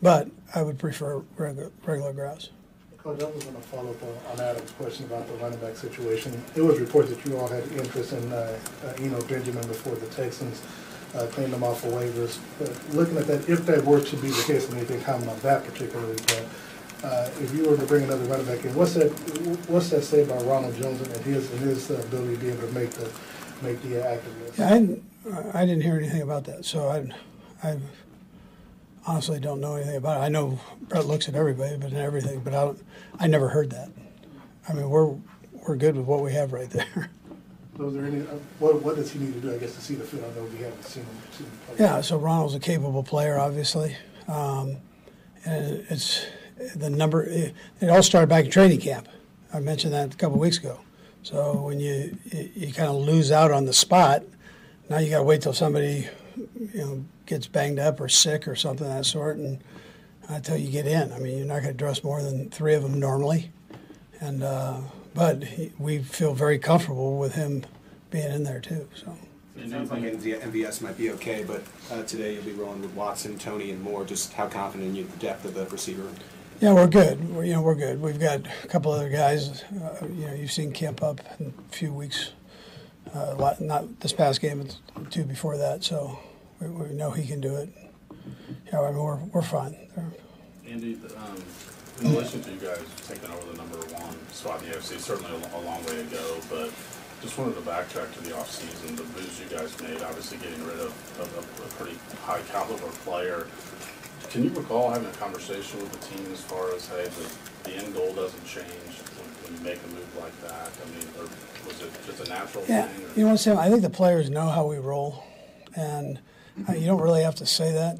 But 0.00 0.28
I 0.54 0.62
would 0.62 0.78
prefer 0.78 1.22
regular, 1.36 1.70
regular 1.84 2.12
grass. 2.12 2.50
Coach, 2.98 3.20
I 3.22 3.26
was 3.26 3.44
going 3.44 3.56
to 3.56 3.62
follow 3.62 3.90
up 3.90 4.02
on- 4.02 4.32
on 4.32 4.40
Adam's 4.40 4.70
question 4.72 5.06
about 5.06 5.26
the 5.28 5.34
running 5.34 5.58
back 5.60 5.76
situation. 5.76 6.42
It 6.56 6.62
was 6.62 6.78
reported 6.78 7.10
that 7.16 7.24
you 7.28 7.36
all 7.38 7.48
had 7.48 7.64
interest 7.72 8.12
in 8.12 8.32
uh, 8.32 8.56
uh, 8.84 8.92
Eno 8.98 9.20
Benjamin 9.22 9.66
before 9.66 9.94
the 9.94 10.06
Texans 10.06 10.60
uh, 11.14 11.26
cleaned 11.26 11.52
him 11.54 11.62
off 11.62 11.84
of 11.84 11.92
waivers. 11.92 12.38
But 12.58 12.70
looking 12.94 13.16
at 13.16 13.26
that, 13.28 13.48
if 13.48 13.64
that 13.66 13.84
were 13.84 14.00
to 14.00 14.16
be 14.16 14.28
the 14.28 14.42
case, 14.42 14.68
and 14.68 14.76
anything 14.76 15.00
comment 15.02 15.30
on 15.30 15.38
that 15.40 15.64
particularly, 15.64 16.16
but 16.26 16.44
uh, 17.04 17.30
if 17.40 17.54
you 17.54 17.68
were 17.68 17.76
to 17.76 17.86
bring 17.86 18.04
another 18.04 18.24
running 18.24 18.46
back 18.46 18.64
in, 18.64 18.74
what's 18.74 18.94
that, 18.94 19.08
what's 19.68 19.88
that 19.90 20.02
say 20.02 20.22
about 20.22 20.44
Ronald 20.44 20.74
Jones 20.76 21.00
and 21.00 21.16
his, 21.24 21.50
and 21.52 21.60
his 21.60 21.90
ability 21.90 22.34
to 22.34 22.40
be 22.40 22.48
able 22.50 22.66
to 22.66 22.72
make 22.74 22.90
the, 22.90 23.08
make 23.62 23.80
the 23.82 24.04
active 24.04 24.42
list? 24.42 24.58
Yeah, 24.58 24.66
I 24.66 24.70
didn't, 24.78 25.04
I 25.54 25.60
didn't 25.66 25.82
hear 25.82 25.96
anything 25.96 26.22
about 26.22 26.44
that, 26.44 26.64
so 26.64 26.88
I, 26.88 27.06
I 27.66 27.78
honestly 29.06 29.40
don't 29.40 29.60
know 29.60 29.76
anything 29.76 29.96
about 29.96 30.20
it. 30.20 30.24
I 30.24 30.28
know 30.28 30.58
Brett 30.82 31.06
looks 31.06 31.28
at 31.28 31.34
everybody, 31.34 31.76
but 31.76 31.92
in 31.92 31.96
everything, 31.98 32.40
but 32.40 32.54
I 32.54 32.64
don't, 32.64 32.82
I 33.18 33.26
never 33.26 33.48
heard 33.48 33.70
that. 33.70 33.90
I 34.68 34.72
mean, 34.74 34.90
we're, 34.90 35.14
we're 35.66 35.76
good 35.76 35.96
with 35.96 36.06
what 36.06 36.22
we 36.22 36.32
have 36.32 36.52
right 36.52 36.68
there. 36.70 37.10
So 37.76 37.88
is 37.88 37.94
there 37.94 38.04
any, 38.04 38.22
uh, 38.22 38.34
what, 38.58 38.82
what 38.82 38.96
does 38.96 39.12
he 39.12 39.20
need 39.20 39.34
to 39.34 39.40
do, 39.40 39.54
I 39.54 39.58
guess, 39.58 39.74
to 39.76 39.80
see 39.80 39.94
the? 39.94 40.04
I 40.04 40.34
know 40.34 40.44
we 40.44 40.58
haven't 40.58 40.82
seen 40.84 41.04
him, 41.04 41.16
seen 41.30 41.46
him 41.46 41.52
play. 41.66 41.76
Yeah, 41.78 42.00
so 42.00 42.18
Ronald's 42.18 42.54
a 42.54 42.60
capable 42.60 43.04
player, 43.04 43.38
obviously. 43.38 43.96
Um, 44.26 44.78
and 45.44 45.86
it's 45.88 46.26
the 46.74 46.90
number, 46.90 47.22
it, 47.24 47.54
it 47.80 47.88
all 47.88 48.02
started 48.02 48.26
back 48.26 48.46
in 48.46 48.50
training 48.50 48.80
camp. 48.80 49.08
I 49.54 49.60
mentioned 49.60 49.94
that 49.94 50.12
a 50.12 50.16
couple 50.16 50.34
of 50.34 50.40
weeks 50.40 50.58
ago. 50.58 50.80
So 51.22 51.62
when 51.62 51.78
you, 51.78 52.18
you, 52.24 52.50
you 52.54 52.72
kind 52.72 52.88
of 52.88 52.96
lose 52.96 53.30
out 53.30 53.52
on 53.52 53.64
the 53.64 53.72
spot, 53.72 54.24
now 54.90 54.98
you 54.98 55.10
got 55.10 55.18
to 55.18 55.24
wait 55.24 55.42
till 55.42 55.52
somebody, 55.52 56.08
you 56.36 56.80
know, 56.80 57.04
gets 57.28 57.46
banged 57.46 57.78
up 57.78 58.00
or 58.00 58.08
sick 58.08 58.48
or 58.48 58.56
something 58.56 58.86
of 58.86 58.92
that 58.92 59.04
sort, 59.04 59.36
and 59.36 59.62
until 60.28 60.56
you 60.56 60.70
get 60.70 60.86
in. 60.86 61.12
I 61.12 61.18
mean, 61.18 61.38
you're 61.38 61.46
not 61.46 61.62
going 61.62 61.72
to 61.72 61.74
dress 61.74 62.02
more 62.04 62.22
than 62.22 62.50
three 62.50 62.74
of 62.74 62.82
them 62.82 62.98
normally. 62.98 63.52
And, 64.20 64.42
uh, 64.42 64.80
but 65.14 65.44
he, 65.44 65.72
we 65.78 65.98
feel 66.00 66.34
very 66.34 66.58
comfortable 66.58 67.18
with 67.18 67.34
him 67.34 67.64
being 68.10 68.32
in 68.32 68.42
there 68.44 68.60
too, 68.60 68.88
so. 68.94 69.16
It 69.56 69.70
sounds 69.70 69.90
like 69.90 70.02
MV- 70.02 70.40
MVS 70.40 70.82
might 70.82 70.96
be 70.96 71.10
okay, 71.12 71.44
but 71.44 71.64
uh, 71.90 72.04
today 72.04 72.34
you'll 72.34 72.44
be 72.44 72.52
rolling 72.52 72.80
with 72.80 72.94
Watson, 72.94 73.36
Toney, 73.38 73.72
and 73.72 73.82
Moore. 73.82 74.04
Just 74.04 74.32
how 74.34 74.46
confident 74.46 74.92
are 74.92 74.94
you 74.94 75.02
in 75.02 75.10
the 75.10 75.16
depth 75.16 75.44
of 75.44 75.54
the 75.54 75.66
receiver? 75.66 76.08
Yeah, 76.60 76.74
we're 76.74 76.86
good. 76.86 77.34
We're, 77.34 77.44
you 77.44 77.54
know, 77.54 77.62
we're 77.62 77.74
good. 77.74 78.00
We've 78.00 78.20
got 78.20 78.46
a 78.62 78.68
couple 78.68 78.92
other 78.92 79.08
guys. 79.08 79.64
Uh, 79.64 80.06
you 80.06 80.26
know, 80.26 80.34
you've 80.34 80.52
seen 80.52 80.72
Kemp 80.72 81.02
up 81.02 81.20
in 81.40 81.52
a 81.58 81.72
few 81.74 81.92
weeks. 81.92 82.30
Uh, 83.12 83.54
not 83.60 84.00
this 84.00 84.12
past 84.12 84.40
game, 84.40 84.68
but 84.94 85.10
two 85.10 85.24
before 85.24 85.56
that. 85.56 85.82
So 85.82 86.20
we, 86.60 86.68
we 86.68 86.88
know 86.94 87.10
he 87.10 87.26
can 87.26 87.40
do 87.40 87.56
it. 87.56 87.68
Yeah, 88.72 88.80
I 88.80 88.90
mean, 88.90 89.02
we're 89.02 89.16
we're 89.32 89.42
fine. 89.42 89.76
Andy, 90.66 90.98
um, 91.16 91.42
in 92.00 92.10
relation 92.12 92.42
to 92.42 92.50
you 92.50 92.58
guys 92.58 92.80
taking 93.08 93.30
over 93.30 93.50
the 93.52 93.56
number 93.58 93.78
one 93.94 94.14
spot 94.32 94.62
in 94.62 94.70
the 94.70 94.76
AFC, 94.76 94.98
certainly 94.98 95.30
a, 95.32 95.56
a 95.56 95.60
long 95.62 95.84
way 95.86 95.96
to 95.96 96.02
go, 96.04 96.40
but 96.50 96.70
just 97.22 97.36
wanted 97.38 97.54
to 97.54 97.62
backtrack 97.62 98.12
to 98.14 98.20
the 98.22 98.30
offseason, 98.30 98.96
the 98.96 99.02
moves 99.04 99.40
you 99.40 99.46
guys 99.56 99.74
made, 99.82 100.00
obviously 100.02 100.38
getting 100.38 100.64
rid 100.66 100.78
of, 100.78 100.92
of 101.18 101.28
a, 101.36 101.64
a 101.64 101.68
pretty 101.82 101.98
high 102.22 102.40
caliber 102.52 102.86
player. 103.02 103.46
Can 104.30 104.44
you 104.44 104.50
recall 104.50 104.90
having 104.90 105.08
a 105.08 105.12
conversation 105.12 105.80
with 105.80 105.90
the 105.92 105.98
team 106.16 106.30
as 106.32 106.40
far 106.42 106.72
as, 106.74 106.86
hey, 106.88 107.04
the, 107.08 107.68
the 107.70 107.76
end 107.76 107.94
goal 107.94 108.12
doesn't 108.12 108.44
change 108.44 108.68
when, 109.16 109.28
when 109.42 109.58
you 109.58 109.64
make 109.64 109.82
a 109.82 109.88
move 109.88 110.16
like 110.20 110.38
that? 110.42 110.70
I 110.70 110.90
mean, 110.90 111.08
or 111.18 111.24
was 111.66 111.80
it 111.80 111.90
just 112.06 112.28
a 112.28 112.28
natural 112.28 112.64
Yeah, 112.68 112.82
thing? 112.86 113.04
or- 113.06 113.08
you 113.16 113.22
know 113.22 113.24
what, 113.24 113.30
I'm 113.32 113.36
saying? 113.38 113.58
I 113.58 113.70
think 113.70 113.82
the 113.82 113.90
players 113.90 114.28
know 114.30 114.48
how 114.48 114.66
we 114.66 114.76
roll, 114.76 115.24
and 115.74 116.20
uh, 116.68 116.72
you 116.72 116.86
don't 116.86 117.00
really 117.00 117.22
have 117.22 117.34
to 117.36 117.46
say 117.46 117.72
that. 117.72 117.98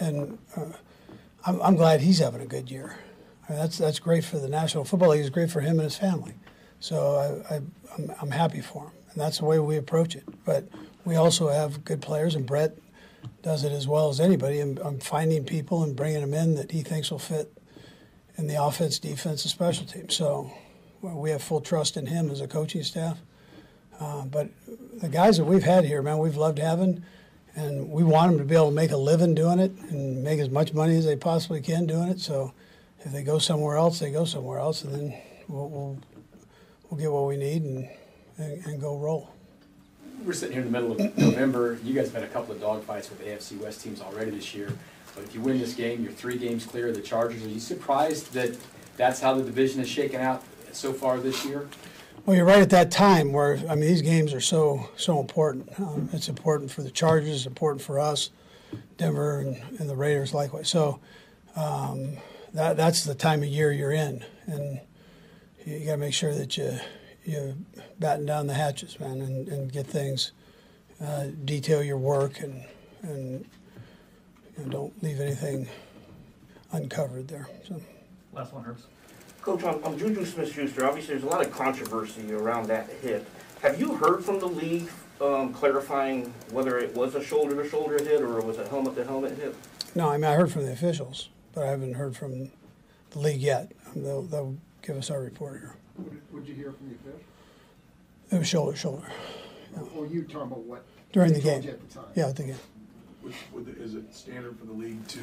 And 0.00 0.38
uh, 0.56 0.66
I'm, 1.44 1.60
I'm 1.60 1.76
glad 1.76 2.00
he's 2.00 2.18
having 2.18 2.40
a 2.40 2.46
good 2.46 2.70
year. 2.70 2.96
I 3.48 3.52
mean, 3.52 3.60
that's 3.60 3.78
that's 3.78 3.98
great 3.98 4.24
for 4.24 4.38
the 4.38 4.48
National 4.48 4.84
Football 4.84 5.10
League. 5.10 5.20
It's 5.20 5.30
great 5.30 5.50
for 5.50 5.60
him 5.60 5.72
and 5.72 5.82
his 5.82 5.96
family. 5.96 6.34
So 6.80 7.42
I, 7.50 7.56
I'm, 7.94 8.12
I'm 8.20 8.30
happy 8.30 8.60
for 8.60 8.84
him, 8.84 8.92
and 9.10 9.20
that's 9.20 9.38
the 9.38 9.44
way 9.44 9.58
we 9.58 9.76
approach 9.76 10.14
it. 10.14 10.24
But 10.44 10.68
we 11.04 11.16
also 11.16 11.48
have 11.48 11.84
good 11.84 12.00
players, 12.00 12.34
and 12.34 12.46
Brett 12.46 12.76
does 13.42 13.64
it 13.64 13.72
as 13.72 13.88
well 13.88 14.10
as 14.10 14.20
anybody. 14.20 14.60
And 14.60 14.78
I'm 14.80 15.00
finding 15.00 15.44
people 15.44 15.82
and 15.82 15.96
bringing 15.96 16.20
them 16.20 16.34
in 16.34 16.54
that 16.56 16.70
he 16.70 16.82
thinks 16.82 17.10
will 17.10 17.18
fit 17.18 17.52
in 18.36 18.46
the 18.46 18.62
offense, 18.62 18.98
defense, 18.98 19.42
and 19.44 19.50
special 19.50 19.86
teams. 19.86 20.14
So 20.14 20.52
we 21.02 21.30
have 21.30 21.42
full 21.42 21.60
trust 21.60 21.96
in 21.96 22.06
him 22.06 22.30
as 22.30 22.40
a 22.40 22.46
coaching 22.46 22.82
staff. 22.84 23.18
Uh, 23.98 24.24
but 24.26 24.48
the 25.00 25.08
guys 25.08 25.38
that 25.38 25.44
we've 25.44 25.64
had 25.64 25.84
here, 25.84 26.02
man, 26.02 26.18
we've 26.18 26.36
loved 26.36 26.58
having, 26.58 27.02
and 27.58 27.90
we 27.90 28.04
want 28.04 28.30
them 28.30 28.38
to 28.38 28.44
be 28.44 28.54
able 28.54 28.68
to 28.68 28.74
make 28.74 28.92
a 28.92 28.96
living 28.96 29.34
doing 29.34 29.58
it 29.58 29.72
and 29.90 30.22
make 30.22 30.38
as 30.38 30.48
much 30.48 30.72
money 30.72 30.96
as 30.96 31.04
they 31.04 31.16
possibly 31.16 31.60
can 31.60 31.86
doing 31.86 32.08
it. 32.08 32.20
So 32.20 32.52
if 33.00 33.12
they 33.12 33.24
go 33.24 33.38
somewhere 33.38 33.76
else, 33.76 33.98
they 33.98 34.12
go 34.12 34.24
somewhere 34.24 34.60
else, 34.60 34.84
and 34.84 34.94
then 34.94 35.14
we'll 35.48 35.68
we'll, 35.68 35.98
we'll 36.88 37.00
get 37.00 37.10
what 37.10 37.26
we 37.26 37.36
need 37.36 37.62
and, 37.62 37.88
and, 38.36 38.64
and 38.64 38.80
go 38.80 38.96
roll. 38.96 39.30
We're 40.24 40.32
sitting 40.32 40.54
here 40.54 40.64
in 40.64 40.72
the 40.72 40.80
middle 40.80 40.92
of 40.92 41.18
November. 41.18 41.78
You 41.82 41.94
guys 41.94 42.06
have 42.06 42.14
had 42.14 42.24
a 42.24 42.28
couple 42.28 42.54
of 42.54 42.60
dogfights 42.60 43.10
with 43.10 43.24
AFC 43.24 43.58
West 43.58 43.82
teams 43.82 44.00
already 44.00 44.30
this 44.30 44.54
year. 44.54 44.72
But 45.14 45.24
if 45.24 45.34
you 45.34 45.40
win 45.40 45.58
this 45.58 45.74
game, 45.74 46.02
you're 46.02 46.12
three 46.12 46.38
games 46.38 46.64
clear 46.64 46.88
of 46.88 46.94
the 46.94 47.00
Chargers. 47.00 47.44
Are 47.44 47.48
you 47.48 47.60
surprised 47.60 48.32
that 48.34 48.56
that's 48.96 49.20
how 49.20 49.34
the 49.34 49.42
division 49.42 49.80
is 49.80 49.88
shaken 49.88 50.20
out 50.20 50.44
so 50.72 50.92
far 50.92 51.18
this 51.18 51.44
year? 51.44 51.68
Well, 52.28 52.36
you're 52.36 52.44
right 52.44 52.60
at 52.60 52.68
that 52.68 52.90
time 52.90 53.32
where 53.32 53.58
I 53.70 53.74
mean 53.74 53.88
these 53.88 54.02
games 54.02 54.34
are 54.34 54.40
so 54.42 54.90
so 54.98 55.18
important. 55.18 55.72
Um, 55.80 56.10
it's 56.12 56.28
important 56.28 56.70
for 56.70 56.82
the 56.82 56.90
Chargers, 56.90 57.46
important 57.46 57.80
for 57.80 57.98
us, 57.98 58.28
Denver, 58.98 59.40
and, 59.40 59.56
and 59.80 59.88
the 59.88 59.96
Raiders 59.96 60.34
likewise. 60.34 60.68
So 60.68 61.00
um, 61.56 62.18
that 62.52 62.76
that's 62.76 63.04
the 63.04 63.14
time 63.14 63.42
of 63.42 63.48
year 63.48 63.72
you're 63.72 63.92
in, 63.92 64.26
and 64.44 64.78
you 65.64 65.86
got 65.86 65.92
to 65.92 65.96
make 65.96 66.12
sure 66.12 66.34
that 66.34 66.54
you 66.58 66.78
you 67.24 67.56
batten 67.98 68.26
down 68.26 68.46
the 68.46 68.52
hatches, 68.52 69.00
man, 69.00 69.22
and, 69.22 69.48
and 69.48 69.72
get 69.72 69.86
things 69.86 70.32
uh, 71.02 71.28
detail 71.46 71.82
your 71.82 71.96
work 71.96 72.40
and 72.40 72.62
and 73.00 73.46
you 74.58 74.64
know, 74.64 74.70
don't 74.70 75.02
leave 75.02 75.18
anything 75.18 75.66
uncovered 76.72 77.26
there. 77.28 77.48
So. 77.66 77.80
Last 78.34 78.52
one, 78.52 78.66
Herbs. 78.66 78.84
Coach, 79.42 79.62
on, 79.64 79.82
on 79.84 79.98
Juju 79.98 80.24
Smith-Schuster, 80.24 80.84
obviously 80.84 81.14
there's 81.14 81.24
a 81.24 81.28
lot 81.28 81.44
of 81.44 81.52
controversy 81.52 82.32
around 82.32 82.66
that 82.68 82.88
hit. 83.02 83.26
Have 83.62 83.80
you 83.80 83.94
heard 83.96 84.24
from 84.24 84.38
the 84.40 84.46
league 84.46 84.88
um, 85.20 85.52
clarifying 85.52 86.32
whether 86.50 86.78
it 86.78 86.94
was 86.94 87.14
a 87.14 87.22
shoulder-to-shoulder 87.22 88.02
hit 88.04 88.20
or 88.20 88.40
was 88.42 88.58
it 88.58 88.68
helmet-to-helmet 88.68 89.36
hit? 89.36 89.54
No, 89.94 90.08
I 90.08 90.16
mean 90.16 90.24
I 90.30 90.34
heard 90.34 90.52
from 90.52 90.66
the 90.66 90.72
officials, 90.72 91.28
but 91.54 91.64
I 91.64 91.68
haven't 91.68 91.94
heard 91.94 92.16
from 92.16 92.50
the 93.10 93.18
league 93.18 93.40
yet. 93.40 93.72
Um, 93.94 94.02
They'll, 94.02 94.22
they'll 94.22 94.56
give 94.82 94.96
us 94.96 95.10
our 95.10 95.20
report 95.20 95.60
here. 95.60 95.76
Would 96.32 96.46
you 96.46 96.54
hear 96.54 96.72
from 96.72 96.88
the 96.90 96.94
official? 96.96 97.20
It 98.30 98.38
was 98.38 98.48
shoulder 98.48 98.72
to 98.72 98.78
shoulder 98.78 99.06
Or 99.96 100.06
you 100.06 100.22
talking 100.24 100.42
about 100.42 100.58
what? 100.64 100.84
during 101.12 101.32
the 101.32 101.40
game. 101.40 101.66
at 101.66 101.88
the 101.88 101.94
time? 101.94 102.04
Yeah, 102.14 102.28
at 102.28 102.36
the 102.36 102.42
game. 102.44 102.56
Would, 103.22 103.32
would, 103.52 103.66
the- 103.66 103.82
is 103.82 103.94
it 103.94 104.14
standard 104.14 104.58
for 104.58 104.66
the 104.66 104.72
league 104.72 105.06
to, 105.08 105.20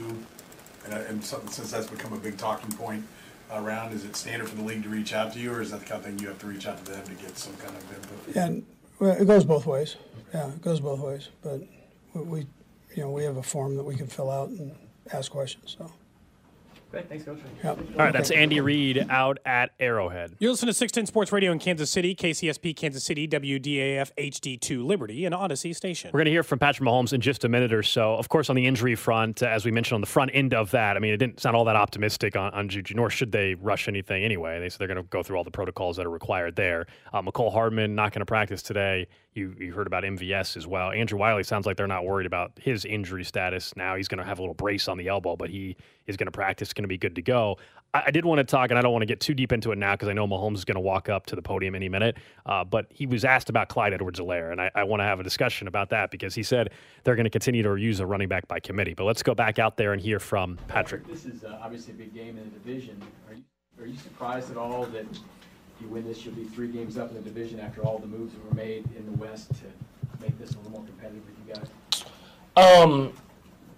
and, 0.85 0.93
and 0.93 1.23
something, 1.23 1.49
since 1.51 1.69
that's 1.71 1.87
become 1.87 2.11
a 2.13 2.17
big 2.17 2.37
talking 2.37 2.71
point 2.75 3.05
around, 3.51 3.93
is 3.93 4.03
it 4.03 4.15
standard 4.15 4.49
for 4.49 4.55
the 4.55 4.63
league 4.63 4.83
to 4.83 4.89
reach 4.89 5.13
out 5.13 5.33
to 5.33 5.39
you, 5.39 5.51
or 5.53 5.61
is 5.61 5.71
that 5.71 5.79
the 5.79 5.85
kind 5.85 5.99
of 5.99 6.05
thing 6.05 6.19
you 6.19 6.27
have 6.27 6.39
to 6.39 6.47
reach 6.47 6.67
out 6.67 6.83
to 6.83 6.91
them 6.91 7.03
to 7.05 7.13
get 7.13 7.37
some 7.37 7.55
kind 7.57 7.75
of 7.75 7.93
input? 7.93 8.35
Yeah, 8.35 8.59
well, 8.99 9.15
it 9.21 9.25
goes 9.25 9.43
both 9.45 9.65
ways. 9.65 9.95
Yeah, 10.33 10.49
it 10.49 10.61
goes 10.61 10.79
both 10.79 10.99
ways. 10.99 11.29
But 11.43 11.61
we, 12.13 12.47
you 12.95 13.03
know, 13.03 13.11
we 13.11 13.23
have 13.23 13.37
a 13.37 13.43
form 13.43 13.75
that 13.75 13.83
we 13.83 13.95
can 13.95 14.07
fill 14.07 14.31
out 14.31 14.49
and 14.49 14.75
ask 15.11 15.31
questions. 15.31 15.75
So. 15.77 15.91
Great, 16.95 17.09
thanks, 17.09 17.25
Coach. 17.25 17.39
Yep. 17.61 17.77
All 17.77 18.05
right, 18.05 18.13
that's 18.13 18.31
Andy 18.31 18.61
Reid 18.61 19.07
out 19.09 19.39
at 19.45 19.71
Arrowhead. 19.81 20.37
You're 20.39 20.51
listening 20.51 20.69
to 20.69 20.73
610 20.73 21.07
Sports 21.07 21.33
Radio 21.33 21.51
in 21.51 21.59
Kansas 21.59 21.91
City, 21.91 22.15
KCSP 22.15 22.73
Kansas 22.73 23.03
City, 23.03 23.27
WDAF 23.27 24.11
HD2 24.17 24.85
Liberty, 24.85 25.25
and 25.25 25.35
Audacy 25.35 25.75
Station. 25.75 26.11
We're 26.13 26.19
going 26.19 26.27
to 26.27 26.31
hear 26.31 26.41
from 26.41 26.57
Patrick 26.57 26.87
Mahomes 26.87 27.11
in 27.11 27.19
just 27.19 27.43
a 27.43 27.49
minute 27.49 27.73
or 27.73 27.83
so. 27.83 28.15
Of 28.15 28.29
course, 28.29 28.49
on 28.49 28.55
the 28.55 28.65
injury 28.65 28.95
front, 28.95 29.43
uh, 29.43 29.47
as 29.47 29.65
we 29.65 29.71
mentioned 29.71 29.95
on 29.95 30.01
the 30.01 30.07
front 30.07 30.31
end 30.33 30.53
of 30.53 30.71
that, 30.71 30.95
I 30.95 31.01
mean, 31.01 31.13
it 31.13 31.17
didn't 31.17 31.41
sound 31.41 31.57
all 31.57 31.65
that 31.65 31.75
optimistic 31.75 32.37
on, 32.37 32.53
on 32.53 32.69
Juju, 32.69 32.93
nor 32.93 33.09
should 33.09 33.33
they 33.33 33.55
rush 33.55 33.89
anything 33.89 34.23
anyway. 34.23 34.61
They 34.61 34.69
said 34.69 34.79
they're 34.79 34.87
going 34.87 34.95
to 34.95 35.03
go 35.03 35.21
through 35.21 35.35
all 35.35 35.43
the 35.43 35.51
protocols 35.51 35.97
that 35.97 36.05
are 36.05 36.09
required 36.09 36.55
there. 36.55 36.85
Uh, 37.11 37.21
Mecole 37.21 37.51
Hardman 37.51 37.95
not 37.95 38.13
going 38.13 38.21
to 38.21 38.25
practice 38.25 38.61
today. 38.61 39.09
You, 39.35 39.53
you 39.59 39.73
heard 39.73 39.85
about 39.85 40.05
MVS 40.05 40.55
as 40.55 40.65
well. 40.65 40.91
Andrew 40.91 41.19
Wylie 41.19 41.43
sounds 41.43 41.65
like 41.65 41.75
they're 41.75 41.87
not 41.87 42.05
worried 42.05 42.25
about 42.25 42.53
his 42.57 42.85
injury 42.85 43.25
status. 43.25 43.75
Now 43.75 43.97
he's 43.97 44.07
going 44.07 44.19
to 44.19 44.23
have 44.23 44.39
a 44.39 44.41
little 44.41 44.55
brace 44.55 44.87
on 44.87 44.97
the 44.97 45.09
elbow, 45.09 45.35
but 45.35 45.49
he 45.49 45.75
is 46.07 46.15
going 46.15 46.27
to 46.27 46.31
practice, 46.31 46.71
going 46.71 46.85
to 46.85 46.87
be 46.87 46.97
good 46.97 47.15
to 47.15 47.21
go. 47.21 47.57
I, 47.93 48.03
I 48.07 48.11
did 48.11 48.23
want 48.23 48.39
to 48.39 48.45
talk, 48.45 48.69
and 48.69 48.79
I 48.79 48.81
don't 48.81 48.93
want 48.93 49.01
to 49.01 49.07
get 49.07 49.19
too 49.19 49.33
deep 49.33 49.51
into 49.51 49.73
it 49.73 49.77
now 49.77 49.93
because 49.93 50.07
I 50.07 50.13
know 50.13 50.25
Mahomes 50.25 50.55
is 50.55 50.65
going 50.65 50.75
to 50.75 50.81
walk 50.81 51.09
up 51.09 51.25
to 51.25 51.35
the 51.35 51.41
podium 51.41 51.75
any 51.75 51.89
minute. 51.89 52.15
Uh, 52.45 52.63
but 52.63 52.85
he 52.89 53.05
was 53.05 53.25
asked 53.25 53.49
about 53.49 53.67
Clyde 53.67 53.93
Edwards-Helaire, 53.93 54.53
and 54.53 54.61
I, 54.61 54.71
I 54.73 54.85
want 54.85 55.01
to 55.01 55.03
have 55.03 55.19
a 55.19 55.23
discussion 55.23 55.67
about 55.67 55.89
that 55.89 56.11
because 56.11 56.33
he 56.33 56.41
said 56.43 56.71
they're 57.03 57.15
going 57.15 57.25
to 57.25 57.29
continue 57.29 57.61
to 57.61 57.75
use 57.75 57.99
a 57.99 58.05
running 58.05 58.29
back 58.29 58.47
by 58.47 58.61
committee. 58.61 58.93
But 58.93 59.03
let's 59.03 59.21
go 59.21 59.35
back 59.35 59.59
out 59.59 59.75
there 59.75 59.91
and 59.91 60.01
hear 60.01 60.21
from 60.21 60.57
Patrick. 60.69 61.05
This 61.07 61.25
is 61.25 61.43
uh, 61.43 61.59
obviously 61.61 61.93
a 61.93 61.97
big 61.97 62.13
game 62.13 62.37
in 62.37 62.45
the 62.45 62.57
division. 62.59 63.01
Are 63.27 63.33
you, 63.33 63.43
are 63.81 63.85
you 63.85 63.97
surprised 63.97 64.49
at 64.49 64.55
all 64.55 64.85
that 64.85 65.05
you 65.81 65.87
win 65.87 66.05
this, 66.07 66.25
you'll 66.25 66.35
be 66.35 66.43
three 66.45 66.67
games 66.67 66.97
up 66.97 67.09
in 67.09 67.15
the 67.15 67.21
division 67.21 67.59
after 67.59 67.81
all 67.81 67.99
the 67.99 68.07
moves 68.07 68.33
that 68.33 68.45
were 68.45 68.55
made 68.55 68.85
in 68.97 69.05
the 69.05 69.17
West 69.17 69.49
to 69.49 70.21
make 70.21 70.37
this 70.39 70.51
a 70.53 70.57
little 70.57 70.71
more 70.71 70.83
competitive 70.85 71.23
with 71.25 71.35
you 71.47 71.53
guys? 71.53 72.81
Um, 72.81 73.13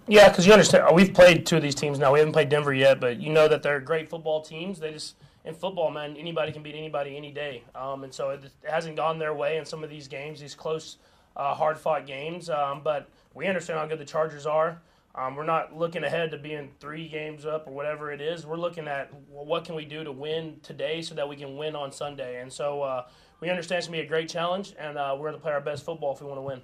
yeah, 0.06 0.28
because 0.28 0.46
you 0.46 0.52
understand, 0.52 0.94
we've 0.94 1.12
played 1.12 1.44
two 1.44 1.56
of 1.56 1.62
these 1.62 1.74
teams 1.74 1.98
now. 1.98 2.12
We 2.12 2.20
haven't 2.20 2.32
played 2.32 2.48
Denver 2.48 2.72
yet, 2.72 3.00
but 3.00 3.20
you 3.20 3.30
know 3.30 3.48
that 3.48 3.62
they're 3.62 3.80
great 3.80 4.08
football 4.08 4.40
teams. 4.40 4.78
They 4.78 4.92
just 4.92 5.16
in 5.44 5.54
football, 5.54 5.90
man, 5.90 6.16
anybody 6.16 6.52
can 6.52 6.62
beat 6.62 6.74
anybody 6.74 7.16
any 7.16 7.30
day. 7.30 7.62
Um, 7.74 8.04
and 8.04 8.12
so 8.12 8.30
it, 8.30 8.44
it 8.44 8.70
hasn't 8.70 8.96
gone 8.96 9.18
their 9.18 9.34
way 9.34 9.56
in 9.56 9.64
some 9.64 9.82
of 9.82 9.90
these 9.90 10.06
games, 10.06 10.40
these 10.40 10.54
close, 10.54 10.98
uh, 11.36 11.54
hard 11.54 11.78
fought 11.78 12.06
games. 12.06 12.50
Um, 12.50 12.82
but 12.84 13.08
we 13.34 13.46
understand 13.46 13.78
how 13.78 13.86
good 13.86 13.98
the 13.98 14.04
Chargers 14.04 14.46
are. 14.46 14.80
Um, 15.18 15.34
we're 15.34 15.42
not 15.42 15.74
looking 15.76 16.04
ahead 16.04 16.30
to 16.30 16.38
being 16.38 16.70
three 16.78 17.08
games 17.08 17.44
up 17.44 17.66
or 17.66 17.74
whatever 17.74 18.12
it 18.12 18.20
is. 18.20 18.46
We're 18.46 18.54
looking 18.56 18.86
at 18.86 19.10
well, 19.28 19.44
what 19.44 19.64
can 19.64 19.74
we 19.74 19.84
do 19.84 20.04
to 20.04 20.12
win 20.12 20.60
today 20.62 21.02
so 21.02 21.16
that 21.16 21.28
we 21.28 21.34
can 21.34 21.56
win 21.58 21.74
on 21.74 21.90
Sunday. 21.90 22.40
And 22.40 22.52
so 22.52 22.82
uh, 22.82 23.02
we 23.40 23.50
understand 23.50 23.78
it's 23.82 23.88
going 23.90 23.98
to 23.98 24.02
be 24.02 24.06
a 24.06 24.08
great 24.08 24.28
challenge, 24.30 24.78
and 24.78 24.94
uh, 24.94 25.18
we're 25.18 25.34
going 25.34 25.40
to 25.40 25.42
play 25.42 25.50
our 25.50 25.60
best 25.60 25.82
football 25.82 26.14
if 26.14 26.22
we 26.22 26.30
want 26.30 26.38
to 26.38 26.46
win. 26.46 26.62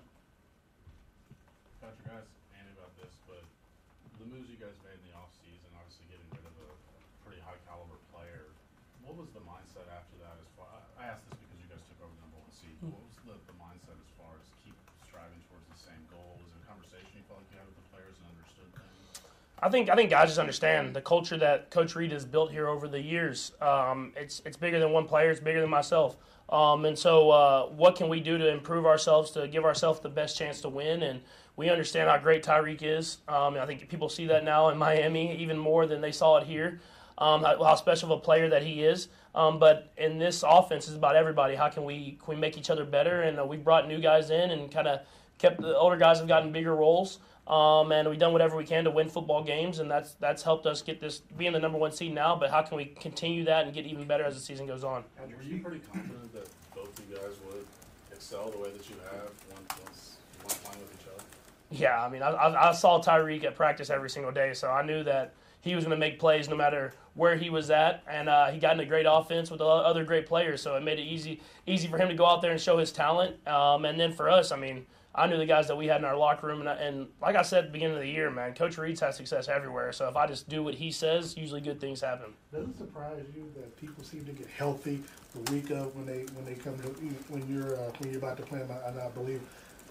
Patrick, 1.83 2.07
I 2.15 2.23
asked 2.23 2.31
Andy 2.55 2.71
about 2.79 2.95
this, 2.95 3.11
but 3.27 3.43
the 4.23 4.27
moves 4.31 4.47
you 4.47 4.59
guys 4.63 4.79
made 4.87 5.03
in 5.03 5.11
the 5.11 5.15
offseason, 5.19 5.75
obviously 5.75 6.07
getting 6.07 6.27
rid 6.31 6.47
of 6.47 6.55
a 6.55 6.71
pretty 7.27 7.43
high 7.43 7.59
caliber 7.67 7.99
player, 8.15 8.55
what 9.03 9.19
was 9.19 9.35
the 9.35 9.43
mindset 9.43 9.91
after 9.91 10.15
that 10.23 10.39
as 10.39 10.47
far, 10.55 10.71
I 10.95 11.11
asked 11.11 11.27
this 11.27 11.43
because 11.43 11.59
you 11.59 11.67
guys 11.67 11.83
took 11.91 11.99
over 12.07 12.15
the 12.15 12.23
number 12.23 12.39
one 12.39 12.55
seed, 12.55 12.71
Hmm. 12.79 12.95
what 12.95 13.03
was 13.03 13.19
the, 13.27 13.35
the 13.51 13.57
mindset 13.59 13.99
as 13.99 14.11
far 14.15 14.31
as 14.39 14.47
keep 14.63 14.79
striving 15.11 15.43
towards 15.51 15.67
the 15.75 15.79
same 15.91 16.03
goal? 16.07 16.39
Was 16.39 16.55
it 16.55 16.63
a 16.63 16.67
conversation 16.71 17.11
you 17.19 17.27
felt 17.27 17.43
like 17.43 17.51
you 17.51 17.59
had 17.59 17.67
with 17.67 17.79
the 17.83 17.87
players 17.91 18.15
and 18.19 18.27
understood 18.35 18.71
things? 18.79 19.03
I 19.65 19.71
think 19.71 19.89
I 19.89 19.95
think 19.95 20.11
guys 20.11 20.29
just 20.29 20.39
understand 20.39 20.95
the 20.95 21.01
culture 21.01 21.39
that 21.39 21.71
Coach 21.71 21.97
Reid 21.97 22.13
has 22.13 22.27
built 22.27 22.51
here 22.51 22.69
over 22.69 22.87
the 22.87 23.01
years. 23.01 23.53
Um, 23.63 24.13
it's 24.15 24.43
it's 24.45 24.59
bigger 24.59 24.79
than 24.79 24.93
one 24.93 25.07
player. 25.07 25.31
It's 25.31 25.41
bigger 25.41 25.63
than 25.63 25.71
myself. 25.71 26.19
Um, 26.51 26.85
and 26.85 26.99
so, 26.99 27.31
uh, 27.31 27.67
what 27.69 27.97
can 27.97 28.11
we 28.11 28.21
do 28.21 28.37
to 28.37 28.47
improve 28.47 28.85
ourselves 28.85 29.31
to 29.31 29.49
give 29.49 29.65
ourselves 29.65 30.01
the 30.01 30.11
best 30.11 30.37
chance 30.37 30.61
to 30.61 30.69
win? 30.69 31.03
And 31.03 31.23
we 31.57 31.71
understand 31.71 32.11
how 32.11 32.19
great 32.19 32.45
Tyreek 32.45 32.83
is. 32.83 33.19
Um, 33.27 33.57
I 33.57 33.65
think 33.65 33.89
people 33.89 34.11
see 34.11 34.27
that 34.27 34.45
now 34.45 34.69
in 34.69 34.77
Miami 34.77 35.35
even 35.39 35.57
more 35.57 35.87
than 35.87 36.03
they 36.03 36.13
saw 36.13 36.37
it 36.37 36.47
here. 36.47 36.83
Um, 37.17 37.43
how, 37.43 37.63
how 37.65 37.75
special 37.77 38.13
of 38.13 38.19
a 38.19 38.23
player 38.23 38.51
that 38.51 38.65
he 38.65 38.85
is. 38.85 39.09
Um, 39.35 39.59
but 39.59 39.93
in 39.97 40.19
this 40.19 40.45
offense, 40.47 40.89
is 40.89 40.95
about 40.95 41.17
everybody. 41.17 41.55
How 41.55 41.71
can 41.71 41.85
we 41.85 42.19
can 42.23 42.35
we 42.35 42.37
make 42.37 42.59
each 42.59 42.69
other 42.69 42.85
better? 42.85 43.23
And 43.23 43.41
uh, 43.41 43.47
we 43.47 43.57
brought 43.57 43.89
new 43.89 43.99
guys 43.99 44.29
in 44.29 44.51
and 44.51 44.71
kind 44.71 44.89
of 44.89 45.01
kept 45.39 45.61
the 45.61 45.77
older 45.77 45.97
guys 45.97 46.19
have 46.19 46.29
gotten 46.29 46.53
bigger 46.53 46.75
roles. 46.75 47.19
Um, 47.47 47.93
and 47.93 48.09
we've 48.09 48.19
done 48.19 48.33
whatever 48.33 48.57
we 48.57 48.65
can 48.65 48.85
to 48.85 48.91
win 48.91 49.11
football 49.11 49.45
games, 49.45 49.79
and 49.79 49.91
that's 49.91 50.15
that's 50.15 50.43
helped 50.43 50.65
us 50.65 50.81
get 50.81 50.99
this 50.99 51.19
being 51.37 51.53
the 51.53 51.59
number 51.59 51.77
one 51.77 51.93
seed 51.93 52.15
now. 52.15 52.35
But 52.35 52.51
how 52.51 52.63
can 52.63 52.79
we 52.79 52.87
continue 52.87 53.45
that 53.45 53.67
and 53.67 53.75
get 53.75 53.85
even 53.85 54.07
better 54.07 54.25
as 54.25 54.35
the 54.35 54.41
season 54.41 54.67
goes 54.67 54.83
on? 54.83 55.05
Were 55.21 55.43
you 55.43 55.61
pretty 55.63 55.81
confident 55.81 56.33
that 56.33 56.49
both 56.75 56.99
you 56.99 57.15
guys 57.15 57.35
would 57.47 57.67
excel 58.11 58.51
the 58.51 58.57
way 58.57 58.71
that 58.71 58.89
you 58.89 58.97
have 59.13 59.31
once, 59.51 60.17
once 60.43 60.55
playing 60.55 60.81
with 60.81 60.99
each 60.99 61.07
other? 61.15 61.25
Yeah, 61.71 62.03
I 62.03 62.09
mean, 62.09 62.23
I, 62.23 62.31
I, 62.31 62.71
I 62.71 62.73
saw 62.73 63.03
Tyreek 63.03 63.45
at 63.45 63.55
practice 63.55 63.91
every 63.91 64.09
single 64.09 64.33
day, 64.33 64.55
so 64.55 64.71
I 64.71 64.83
knew 64.83 65.05
that 65.05 65.35
he 65.61 65.75
was 65.75 65.85
going 65.85 65.97
to 65.99 66.01
make 66.01 66.19
plays 66.19 66.49
no 66.49 66.57
matter 66.57 66.95
where 67.15 67.37
he 67.37 67.51
was 67.51 67.71
at, 67.71 68.03
and 68.09 68.31
uh, 68.31 68.51
he 68.51 68.59
got 68.59 68.73
in 68.75 68.81
a 68.81 68.87
great 68.87 69.07
offense 69.09 69.51
with 69.51 69.59
the 69.59 69.67
other 69.67 70.05
great 70.05 70.27
players, 70.27 70.63
so 70.63 70.77
it 70.77 70.83
made 70.83 70.99
it 70.99 71.03
easy 71.05 71.41
easy 71.67 71.89
for 71.89 71.99
him 71.99 72.09
to 72.09 72.15
go 72.15 72.25
out 72.25 72.41
there 72.41 72.53
and 72.53 72.61
show 72.61 72.79
his 72.79 72.91
talent. 72.91 73.37
Um, 73.47 73.85
and 73.85 74.01
then 74.01 74.13
for 74.13 74.31
us, 74.31 74.51
I 74.51 74.57
mean, 74.57 74.87
I 75.17 75.29
knew 75.29 75.37
the 75.37 75.47
guys 75.47 75.69
that 75.69 75.77
we 75.77 75.87
had 75.87 75.99
in 75.99 76.05
our 76.05 76.17
locker 76.17 76.49
room, 76.49 76.59
and, 76.61 76.69
I, 76.69 76.75
and 76.75 77.07
like 77.23 77.37
I 77.37 77.43
said 77.43 77.59
at 77.61 77.67
the 77.67 77.73
beginning 77.73 77.97
of 77.97 78.03
the 78.03 78.09
year, 78.09 78.31
man, 78.31 78.53
Coach 78.53 78.77
Reid's 78.77 79.01
had 79.01 79.15
success 79.15 79.49
everywhere. 79.49 79.93
So 79.93 80.09
if 80.09 80.17
I 80.17 80.27
just 80.27 80.49
do 80.49 80.65
what 80.65 80.75
he 80.75 80.91
says, 80.91 81.37
usually 81.37 81.61
good 81.61 81.81
things 81.81 82.01
happen. 82.01 82.33
Does 82.53 82.69
it 82.69 82.79
surprise 82.79 83.25
you 83.35 83.49
that 83.57 83.77
people 83.81 84.03
seem 84.03 84.25
to 84.25 84.33
get 84.33 84.49
healthy 84.49 85.03
the 85.33 85.53
week 85.53 85.71
of 85.71 85.95
when 85.95 86.05
they 86.05 86.25
when 86.35 86.45
they 86.45 86.55
come 86.55 86.77
to 86.79 86.89
when 87.29 87.47
you're 87.49 87.77
uh, 87.77 87.93
when 87.99 88.11
you're 88.11 88.19
about 88.19 88.37
to 88.39 88.43
play? 88.43 88.61
And 88.61 89.01
I 89.01 89.09
believe 89.11 89.41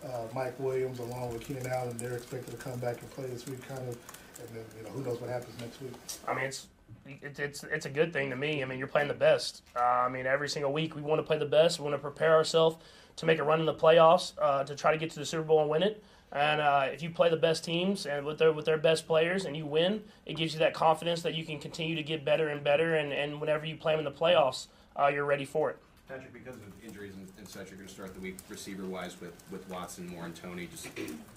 uh, 0.04 0.28
Mike 0.34 0.60
Williams 0.60 1.00
along 1.00 1.32
with 1.32 1.46
Keenan 1.46 1.68
Allen, 1.68 1.98
they're 1.98 2.18
expected 2.18 2.52
to 2.52 2.58
come 2.58 2.78
back 2.80 3.02
and 3.02 3.10
play 3.12 3.28
this 3.28 3.46
week. 3.46 3.66
Kind 3.66 3.88
of, 3.88 3.98
and 4.40 4.50
then 4.52 4.66
you 4.78 4.84
know 4.84 4.90
who 4.90 5.04
knows 5.04 5.22
what 5.22 5.30
happens 5.30 5.58
next 5.62 5.82
week. 5.82 5.94
I 6.28 6.34
mean, 6.34 6.46
it's 6.46 6.68
it's 7.06 7.40
it's 7.40 7.64
it's 7.64 7.86
a 7.86 7.90
good 7.90 8.14
thing 8.14 8.30
to 8.30 8.36
me. 8.36 8.62
I 8.62 8.66
mean, 8.66 8.78
you're 8.80 8.88
playing 8.88 9.08
the 9.08 9.14
best. 9.14 9.64
Uh, 9.76 9.80
I 9.80 10.10
mean, 10.10 10.26
every 10.26 10.50
single 10.50 10.72
week 10.74 10.96
we 10.96 11.02
want 11.02 11.20
to 11.20 11.24
play 11.24 11.38
the 11.38 11.46
best. 11.46 11.80
We 11.80 11.84
want 11.84 11.96
to 11.96 12.00
prepare 12.00 12.34
ourselves 12.34 12.78
to 13.16 13.26
make 13.26 13.40
a 13.40 13.44
run 13.44 13.60
in 13.60 13.66
the 13.66 13.74
playoffs, 13.74 14.34
uh, 14.42 14.64
to 14.64 14.76
try 14.76 14.92
to 14.92 14.98
get 14.98 15.12
to 15.12 15.20
the 15.20 15.26
Super 15.26 15.44
Bowl 15.44 15.62
and 15.62 15.70
win 15.70 15.84
it. 15.84 16.04
And 16.32 16.62
uh, 16.62 16.88
if 16.92 17.04
you 17.04 17.12
play 17.12 17.30
the 17.30 17.38
best 17.38 17.64
teams 17.64 18.08
and 18.08 18.26
with 18.26 18.40
their 18.40 18.52
with 18.52 18.66
their 18.66 18.78
best 18.78 19.06
players 19.06 19.46
and 19.46 19.56
you 19.56 19.66
win, 19.66 20.04
it 20.26 20.36
gives 20.36 20.54
you 20.54 20.60
that 20.60 20.74
confidence 20.74 21.22
that 21.22 21.36
you 21.36 21.46
can 21.46 21.60
continue 21.60 21.96
to 21.96 22.04
get 22.04 22.26
better 22.26 22.50
and 22.50 22.64
better. 22.64 22.96
And, 22.96 23.14
and 23.14 23.40
whenever 23.40 23.66
you 23.66 23.76
play 23.76 23.94
them 23.94 24.00
in 24.00 24.06
the 24.06 24.20
playoffs, 24.20 24.68
uh, 25.00 25.08
you're 25.08 25.26
ready 25.26 25.46
for 25.46 25.70
it. 25.70 25.78
Patrick, 26.08 26.34
because 26.34 26.56
of 26.56 26.62
injuries 26.86 27.14
and, 27.16 27.28
and 27.38 27.48
such, 27.48 27.70
you're 27.70 27.78
going 27.78 27.88
to 27.88 27.94
start 27.94 28.14
the 28.14 28.20
week 28.20 28.38
receiver-wise 28.50 29.20
with, 29.22 29.34
with 29.50 29.68
Watson, 29.70 30.08
Moore, 30.08 30.26
and 30.26 30.36
Toney. 30.36 30.68
Just 30.68 30.88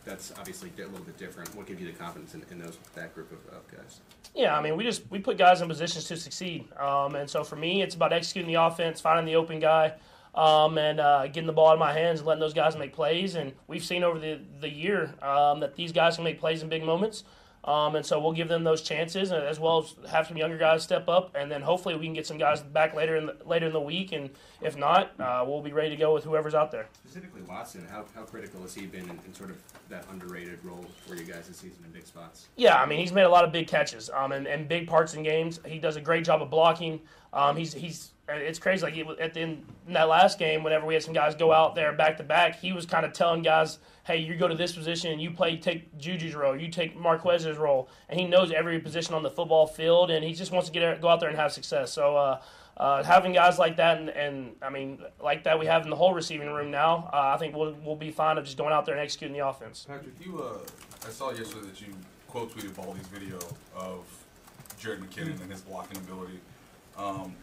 that's 0.05 0.33
obviously 0.39 0.71
a 0.79 0.89
little 0.89 1.05
bit 1.05 1.17
different. 1.17 1.55
What 1.55 1.67
gives 1.67 1.81
you 1.81 1.87
the 1.87 1.97
confidence 1.97 2.35
in, 2.35 2.45
in 2.51 2.59
those 2.59 2.77
that 2.95 3.15
group 3.15 3.31
of, 3.31 3.55
of 3.55 3.67
guys? 3.71 4.01
Yeah, 4.35 4.59
I 4.59 4.61
mean, 4.61 4.77
we 4.77 4.83
just 4.83 5.09
we 5.09 5.21
put 5.21 5.39
guys 5.39 5.61
in 5.61 5.69
positions 5.69 6.05
to 6.09 6.17
succeed, 6.17 6.67
um, 6.79 7.15
and 7.15 7.31
so 7.31 7.45
for 7.45 7.57
me, 7.57 7.81
it's 7.81 7.95
about 7.95 8.13
executing 8.13 8.53
the 8.53 8.61
offense, 8.61 9.01
finding 9.01 9.25
the 9.25 9.37
open 9.37 9.61
guy, 9.61 9.95
um, 10.35 10.77
and 10.79 10.99
uh, 10.99 11.27
getting 11.29 11.47
the 11.47 11.53
ball 11.53 11.73
in 11.73 11.79
my 11.79 11.93
hands 11.93 12.21
and 12.21 12.27
letting 12.27 12.41
those 12.41 12.55
guys 12.55 12.77
make 12.77 12.93
plays. 12.93 13.37
And 13.37 13.53
we've 13.69 13.85
seen 13.85 14.03
over 14.03 14.19
the 14.19 14.41
the 14.61 14.69
year 14.69 15.15
um, 15.23 15.61
that 15.61 15.77
these 15.77 15.93
guys 15.93 16.17
can 16.17 16.25
make 16.25 16.41
plays 16.41 16.63
in 16.63 16.69
big 16.69 16.85
moments. 16.85 17.23
Um, 17.67 17.97
and 17.97 18.07
so 18.07 18.21
we'll 18.21 18.33
give 18.33 18.49
them 18.49 18.63
those 18.63 18.81
chances, 18.81 19.33
as 19.33 19.59
well 19.59 19.79
as 19.79 20.11
have 20.11 20.29
some 20.29 20.37
younger 20.37 20.57
guys 20.57 20.85
step 20.85 21.09
up, 21.09 21.35
and 21.35 21.51
then 21.51 21.63
hopefully 21.63 21.97
we 21.97 22.05
can 22.05 22.15
get 22.15 22.27
some 22.27 22.39
guys 22.39 22.63
back 22.63 22.95
later 22.95 23.17
in 23.17 23.27
the, 23.27 23.37
later 23.45 23.67
in 23.67 23.73
the 23.73 23.81
week. 23.81 24.13
And 24.13 24.31
if 24.61 24.77
not, 24.77 25.19
uh, 25.21 25.45
we'll 25.47 25.63
be 25.63 25.73
ready 25.73 25.91
to 25.91 25.97
go 25.97 26.15
with 26.15 26.23
whoever's 26.23 26.55
out 26.55 26.71
there. 26.71 26.87
Specifically, 27.05 27.43
Watson. 27.43 27.87
How, 27.91 28.05
how 28.15 28.23
critical 28.23 28.63
has 28.63 28.75
he 28.75 28.87
been 28.87 29.05
in, 29.05 29.19
in 29.27 29.35
sort 29.35 29.51
of 29.51 29.57
that 29.89 30.05
underrated 30.13 30.65
role 30.65 30.85
for 31.07 31.17
you 31.17 31.25
guys 31.25 31.49
this 31.49 31.57
season 31.57 31.79
in 31.85 31.91
big 31.91 32.07
spots? 32.07 32.47
Yeah, 32.57 32.81
I 32.81 32.87
mean 32.87 33.01
he's 33.01 33.13
made 33.13 33.25
a 33.25 33.29
lot 33.29 33.45
of 33.45 33.53
big 33.53 33.67
catches 33.67 34.11
um, 34.11 34.33
and, 34.33 34.47
and 34.47 34.69
big 34.69 34.87
parts 34.87 35.15
in 35.15 35.23
games. 35.23 35.59
He 35.67 35.79
does 35.79 35.97
a 35.97 36.01
great 36.01 36.25
job 36.25 36.43
of 36.43 36.51
blocking. 36.51 37.01
Um, 37.33 37.57
he's 37.57 37.73
he's 37.73 38.11
it's 38.29 38.59
crazy. 38.59 38.83
Like 38.83 39.21
at 39.21 39.35
the 39.35 39.41
end 39.41 39.65
in 39.87 39.93
that 39.93 40.09
last 40.09 40.39
game, 40.39 40.63
whenever 40.63 40.87
we 40.87 40.95
had 40.95 41.03
some 41.03 41.15
guys 41.15 41.35
go 41.35 41.53
out 41.53 41.75
there 41.75 41.93
back 41.93 42.17
to 42.17 42.25
back, 42.25 42.59
he 42.59 42.73
was 42.73 42.87
kind 42.87 43.07
of 43.07 43.13
telling 43.13 43.43
guys, 43.43 43.79
"Hey, 44.05 44.19
you 44.19 44.37
go 44.37 44.49
to 44.49 44.55
this 44.55 44.73
position 44.73 45.13
and 45.13 45.21
you 45.21 45.31
play 45.31 45.57
take 45.57 45.97
Juju's 45.99 46.35
role, 46.35 46.57
you 46.57 46.69
take 46.69 46.99
Marquez's 46.99 47.57
role," 47.57 47.89
and 48.09 48.19
he 48.19 48.27
knows 48.27 48.51
every 48.53 48.79
position 48.81 49.15
on 49.15 49.23
the 49.23 49.31
football 49.31 49.67
field, 49.67 50.11
and 50.11 50.25
he 50.25 50.35
just 50.35 50.51
wants 50.51 50.69
to 50.69 50.73
get 50.73 51.01
go 51.01 51.09
out 51.09 51.21
there 51.21 51.29
and 51.29 51.39
have 51.39 51.53
success. 51.53 51.93
So. 51.93 52.17
Uh, 52.17 52.41
uh, 52.77 53.03
having 53.03 53.33
guys 53.33 53.59
like 53.59 53.77
that, 53.77 53.99
and, 53.99 54.11
and 54.11 54.55
I 54.61 54.69
mean, 54.69 54.99
like 55.23 55.45
that 55.45 55.59
we 55.59 55.65
have 55.65 55.85
in 55.85 55.91
the 55.91 55.97
whole 55.97 56.13
receiving 56.13 56.53
room 56.53 56.71
now, 56.71 57.09
uh, 57.11 57.33
I 57.35 57.39
think 57.39 57.57
we'll, 57.57 57.73
we'll 57.83 57.97
be 57.97 58.11
fine 58.11 58.37
of 58.37 58.45
just 58.45 58.59
going 58.59 58.71
out 58.71 58.85
there 58.85 58.95
and 58.95 59.03
executing 59.03 59.35
the 59.35 59.47
offense. 59.47 59.87
Patrick, 59.89 60.13
you, 60.21 60.43
uh, 60.43 60.59
I 61.07 61.11
saw 61.11 61.31
yesterday 61.31 61.69
that 61.69 61.81
you 61.81 61.95
quote 62.29 62.55
tweeted 62.55 62.77
Baldy's 62.77 63.07
video 63.07 63.39
of 63.75 64.05
Jerick 64.79 64.99
McKinnon 64.99 65.41
and 65.41 65.51
his 65.51 65.63
blocking 65.63 65.97
ability. 65.97 66.39
Um, 66.99 67.35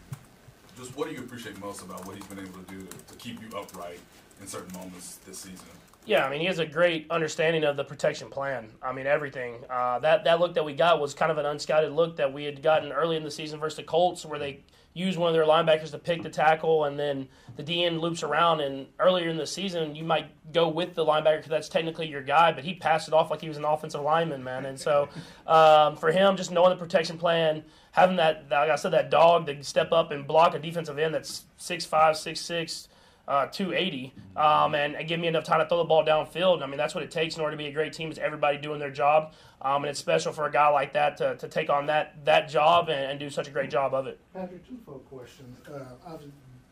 just 0.76 0.96
what 0.96 1.08
do 1.08 1.14
you 1.14 1.20
appreciate 1.20 1.58
most 1.60 1.82
about 1.82 2.04
what 2.06 2.16
he's 2.16 2.26
been 2.26 2.40
able 2.40 2.58
to 2.58 2.72
do 2.72 2.82
to, 2.82 2.98
to 3.12 3.14
keep 3.18 3.40
you 3.40 3.56
upright 3.56 4.00
in 4.40 4.46
certain 4.46 4.72
moments 4.76 5.16
this 5.26 5.38
season? 5.38 5.66
Yeah, 6.06 6.26
I 6.26 6.30
mean, 6.30 6.40
he 6.40 6.46
has 6.46 6.58
a 6.58 6.66
great 6.66 7.06
understanding 7.10 7.64
of 7.64 7.76
the 7.76 7.84
protection 7.84 8.28
plan. 8.28 8.70
I 8.82 8.92
mean, 8.92 9.06
everything. 9.06 9.64
Uh, 9.70 9.98
that 10.00 10.24
that 10.24 10.38
look 10.38 10.54
that 10.54 10.64
we 10.64 10.74
got 10.74 11.00
was 11.00 11.14
kind 11.14 11.32
of 11.32 11.38
an 11.38 11.46
unscouted 11.46 11.94
look 11.94 12.16
that 12.16 12.32
we 12.32 12.44
had 12.44 12.62
gotten 12.62 12.92
early 12.92 13.16
in 13.16 13.24
the 13.24 13.30
season 13.30 13.58
versus 13.58 13.78
the 13.78 13.84
Colts, 13.84 14.24
where 14.26 14.38
they 14.38 14.60
use 14.92 15.16
one 15.16 15.28
of 15.28 15.34
their 15.34 15.44
linebackers 15.44 15.90
to 15.90 15.98
pick 15.98 16.22
the 16.22 16.28
tackle, 16.28 16.84
and 16.84 16.98
then 16.98 17.26
the 17.56 17.62
DN 17.62 18.00
loops 18.00 18.22
around. 18.22 18.60
And 18.60 18.86
earlier 19.00 19.30
in 19.30 19.36
the 19.38 19.46
season, 19.46 19.96
you 19.96 20.04
might 20.04 20.26
go 20.52 20.68
with 20.68 20.94
the 20.94 21.04
linebacker 21.04 21.38
because 21.38 21.50
that's 21.50 21.68
technically 21.70 22.06
your 22.06 22.22
guy, 22.22 22.52
but 22.52 22.64
he 22.64 22.74
passed 22.74 23.08
it 23.08 23.14
off 23.14 23.30
like 23.30 23.40
he 23.40 23.48
was 23.48 23.56
an 23.56 23.64
offensive 23.64 24.02
lineman, 24.02 24.44
man. 24.44 24.66
And 24.66 24.78
so 24.78 25.08
um, 25.46 25.96
for 25.96 26.12
him, 26.12 26.36
just 26.36 26.50
knowing 26.50 26.70
the 26.70 26.76
protection 26.76 27.16
plan, 27.16 27.64
having 27.92 28.16
that, 28.16 28.44
like 28.50 28.70
I 28.70 28.76
said, 28.76 28.92
that 28.92 29.10
dog 29.10 29.46
to 29.46 29.64
step 29.64 29.90
up 29.90 30.10
and 30.10 30.26
block 30.26 30.54
a 30.54 30.58
defensive 30.58 30.98
end 30.98 31.14
that's 31.14 31.44
six 31.56 31.86
five, 31.86 32.16
six 32.18 32.40
six 32.40 32.88
uh, 33.26 33.46
280 33.46 34.12
um, 34.36 34.74
and, 34.74 34.96
give 35.08 35.18
me 35.18 35.28
enough 35.28 35.44
time 35.44 35.60
to 35.60 35.66
throw 35.66 35.78
the 35.78 35.84
ball 35.84 36.04
downfield. 36.04 36.62
I 36.62 36.66
mean, 36.66 36.76
that's 36.76 36.94
what 36.94 37.04
it 37.04 37.10
takes 37.10 37.36
in 37.36 37.42
order 37.42 37.56
to 37.56 37.58
be 37.58 37.66
a 37.66 37.72
great 37.72 37.92
team 37.92 38.10
is 38.10 38.18
everybody 38.18 38.58
doing 38.58 38.78
their 38.78 38.90
job. 38.90 39.32
Um, 39.62 39.84
and 39.84 39.90
it's 39.90 39.98
special 39.98 40.32
for 40.32 40.46
a 40.46 40.52
guy 40.52 40.68
like 40.68 40.92
that 40.92 41.16
to, 41.18 41.36
to 41.36 41.48
take 41.48 41.70
on 41.70 41.86
that, 41.86 42.24
that 42.24 42.48
job 42.48 42.88
and, 42.90 43.12
and 43.12 43.20
do 43.20 43.30
such 43.30 43.48
a 43.48 43.50
great 43.50 43.70
job 43.70 43.94
of 43.94 44.06
it. 44.06 44.20
Patrick, 44.34 44.66
two 44.68 44.78
folk 44.84 45.08
questions. 45.08 45.58
Uh, 45.68 46.16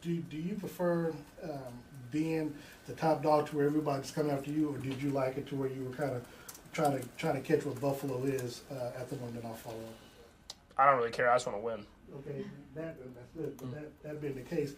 do 0.03 0.17
do 0.17 0.37
you 0.37 0.55
prefer 0.55 1.15
um, 1.45 1.51
being 2.11 2.55
the 2.87 2.93
top 2.93 3.23
dog 3.23 3.49
to 3.49 3.57
where 3.57 3.67
everybody's 3.67 4.11
coming 4.11 4.33
after 4.33 4.51
you, 4.51 4.69
or 4.69 4.79
did 4.79 5.01
you 5.01 5.11
like 5.11 5.39
it 5.39 5.47
to 5.49 5.57
where 5.57 5.69
you 5.69 5.85
were 5.85 5.95
kind 5.95 6.11
of 6.11 6.27
trying 6.73 7.01
to 7.01 7.09
trying 7.17 7.35
to 7.35 7.41
catch 7.41 7.65
what 7.65 7.81
Buffalo 7.81 8.23
is 8.25 8.63
uh, 8.71 8.99
at 8.99 9.09
the 9.09 9.17
moment? 9.17 9.45
I'll 9.45 9.55
follow 9.55 9.77
up? 9.77 10.55
I 10.77 10.91
don't 10.91 10.99
really 10.99 11.11
care. 11.11 11.31
I 11.31 11.37
just 11.37 11.47
want 11.47 11.59
to 11.59 11.65
win. 11.65 11.87
Okay, 12.19 12.45
that 12.75 12.97
that's 13.15 13.31
good. 13.37 13.57
But 13.57 13.71
that 13.73 14.03
that 14.03 14.21
being 14.21 14.35
the 14.35 14.43
case, 14.43 14.75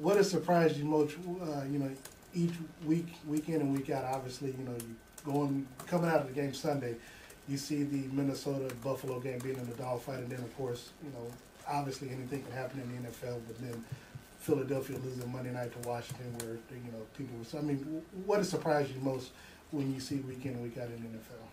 what 0.00 0.16
has 0.16 0.30
surprised 0.30 0.76
you 0.76 0.84
most? 0.84 1.16
Uh, 1.26 1.62
you 1.70 1.78
know, 1.78 1.90
each 2.34 2.52
week, 2.84 3.08
week 3.26 3.48
in 3.48 3.60
and 3.60 3.76
week 3.76 3.90
out. 3.90 4.04
Obviously, 4.04 4.50
you 4.50 4.64
know, 4.64 4.72
you 4.72 4.94
going 5.24 5.66
coming 5.86 6.08
out 6.10 6.20
of 6.20 6.28
the 6.28 6.32
game 6.32 6.54
Sunday, 6.54 6.94
you 7.48 7.56
see 7.56 7.82
the 7.82 8.08
Minnesota 8.12 8.72
Buffalo 8.82 9.20
game 9.20 9.38
being 9.38 9.56
in 9.56 9.68
the 9.68 9.76
dogfight, 9.76 10.18
and 10.18 10.30
then 10.30 10.40
of 10.40 10.56
course, 10.56 10.90
you 11.02 11.10
know, 11.10 11.30
obviously 11.68 12.10
anything 12.10 12.42
can 12.42 12.52
happen 12.52 12.80
in 12.80 13.02
the 13.02 13.08
NFL. 13.08 13.40
But 13.46 13.58
then 13.60 13.84
Philadelphia 14.40 14.98
losing 15.04 15.30
Monday 15.32 15.52
night 15.52 15.72
to 15.80 15.88
Washington, 15.88 16.32
where 16.38 16.54
you 16.54 16.92
know 16.92 17.06
people. 17.16 17.36
So 17.44 17.58
I 17.58 17.62
mean, 17.62 18.02
what 18.24 18.38
has 18.38 18.48
surprised 18.48 18.94
you 18.94 19.00
most 19.00 19.30
when 19.70 19.92
you 19.92 20.00
see 20.00 20.16
week 20.16 20.44
in 20.44 20.52
and 20.52 20.62
week 20.62 20.78
out 20.78 20.88
in 20.88 21.02
the 21.02 21.08
NFL? 21.18 21.46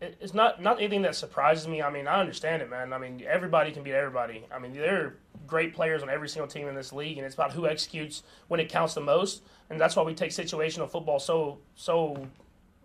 it's 0.00 0.34
not 0.34 0.60
not 0.60 0.78
anything 0.78 1.02
that 1.02 1.14
surprises 1.14 1.66
me. 1.68 1.82
I 1.82 1.90
mean, 1.90 2.06
I 2.06 2.20
understand 2.20 2.62
it, 2.62 2.70
man. 2.70 2.92
I 2.92 2.98
mean, 2.98 3.22
everybody 3.26 3.72
can 3.72 3.82
beat 3.82 3.94
everybody. 3.94 4.44
I 4.52 4.58
mean, 4.58 4.74
there 4.74 5.04
are 5.04 5.16
great 5.46 5.74
players 5.74 6.02
on 6.02 6.10
every 6.10 6.28
single 6.28 6.48
team 6.48 6.68
in 6.68 6.74
this 6.74 6.92
league, 6.92 7.18
and 7.18 7.26
it's 7.26 7.34
about 7.34 7.52
who 7.52 7.66
executes 7.66 8.22
when 8.48 8.60
it 8.60 8.68
counts 8.68 8.94
the 8.94 9.00
most. 9.00 9.42
And 9.70 9.80
that's 9.80 9.96
why 9.96 10.02
we 10.02 10.14
take 10.14 10.30
situational 10.30 10.88
football 10.88 11.18
so 11.18 11.58
so. 11.74 12.26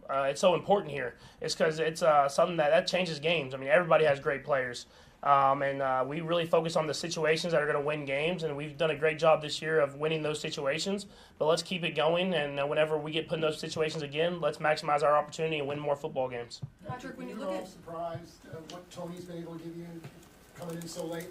Uh, 0.10 0.24
it's 0.24 0.41
so 0.41 0.56
important 0.56 0.91
here. 0.91 1.13
It's 1.39 1.54
because 1.54 1.78
it's 1.78 2.02
uh, 2.02 2.28
something 2.28 2.58
that 2.58 2.72
that 2.72 2.88
changes 2.88 3.19
games. 3.19 3.54
I 3.54 3.58
mean, 3.58 3.69
everybody 3.69 4.06
has 4.06 4.19
great 4.19 4.43
players, 4.43 4.88
um, 5.22 5.62
and 5.62 5.82
uh, 5.82 6.04
we 6.08 6.22
really 6.22 6.45
focus 6.45 6.76
on 6.76 6.88
the 6.88 6.93
situations 6.93 7.54
that 7.54 7.62
are 7.62 7.65
going 7.65 7.78
to 7.78 7.86
win 7.86 8.06
games. 8.06 8.43
And 8.43 8.56
we've 8.56 8.78
done 8.78 8.91
a 8.91 8.95
great 8.95 9.19
job 9.19 9.41
this 9.41 9.62
year 9.62 9.80
of 9.80 9.95
winning 9.98 10.24
those 10.24 10.39
situations. 10.39 11.06
But 11.38 11.45
let's 11.45 11.62
keep 11.62 11.84
it 11.84 11.95
going. 11.95 12.34
And 12.34 12.60
uh, 12.60 12.65
whenever 12.65 12.98
we 12.98 13.12
get 13.12 13.28
put 13.28 13.36
in 13.36 13.41
those 13.41 13.60
situations 13.60 14.02
again, 14.02 14.39
let's 14.41 14.60
maximize 14.60 15.04
our 15.04 15.15
opportunity 15.15 15.60
and 15.60 15.67
win 15.67 15.80
more 15.80 15.95
football 15.95 16.30
games. 16.30 16.62
Patrick, 16.88 17.17
when 17.17 17.30
you 17.30 17.36
look 17.36 17.52
at 17.52 17.67
surprised 17.67 18.48
uh, 18.52 18.58
what 18.69 18.89
Toney's 18.89 19.26
been 19.26 19.38
able 19.38 19.58
to 19.58 19.63
give 19.63 19.78
you 19.78 19.86
coming 20.58 20.78
in 20.78 20.88
so 20.88 21.06
late. 21.06 21.28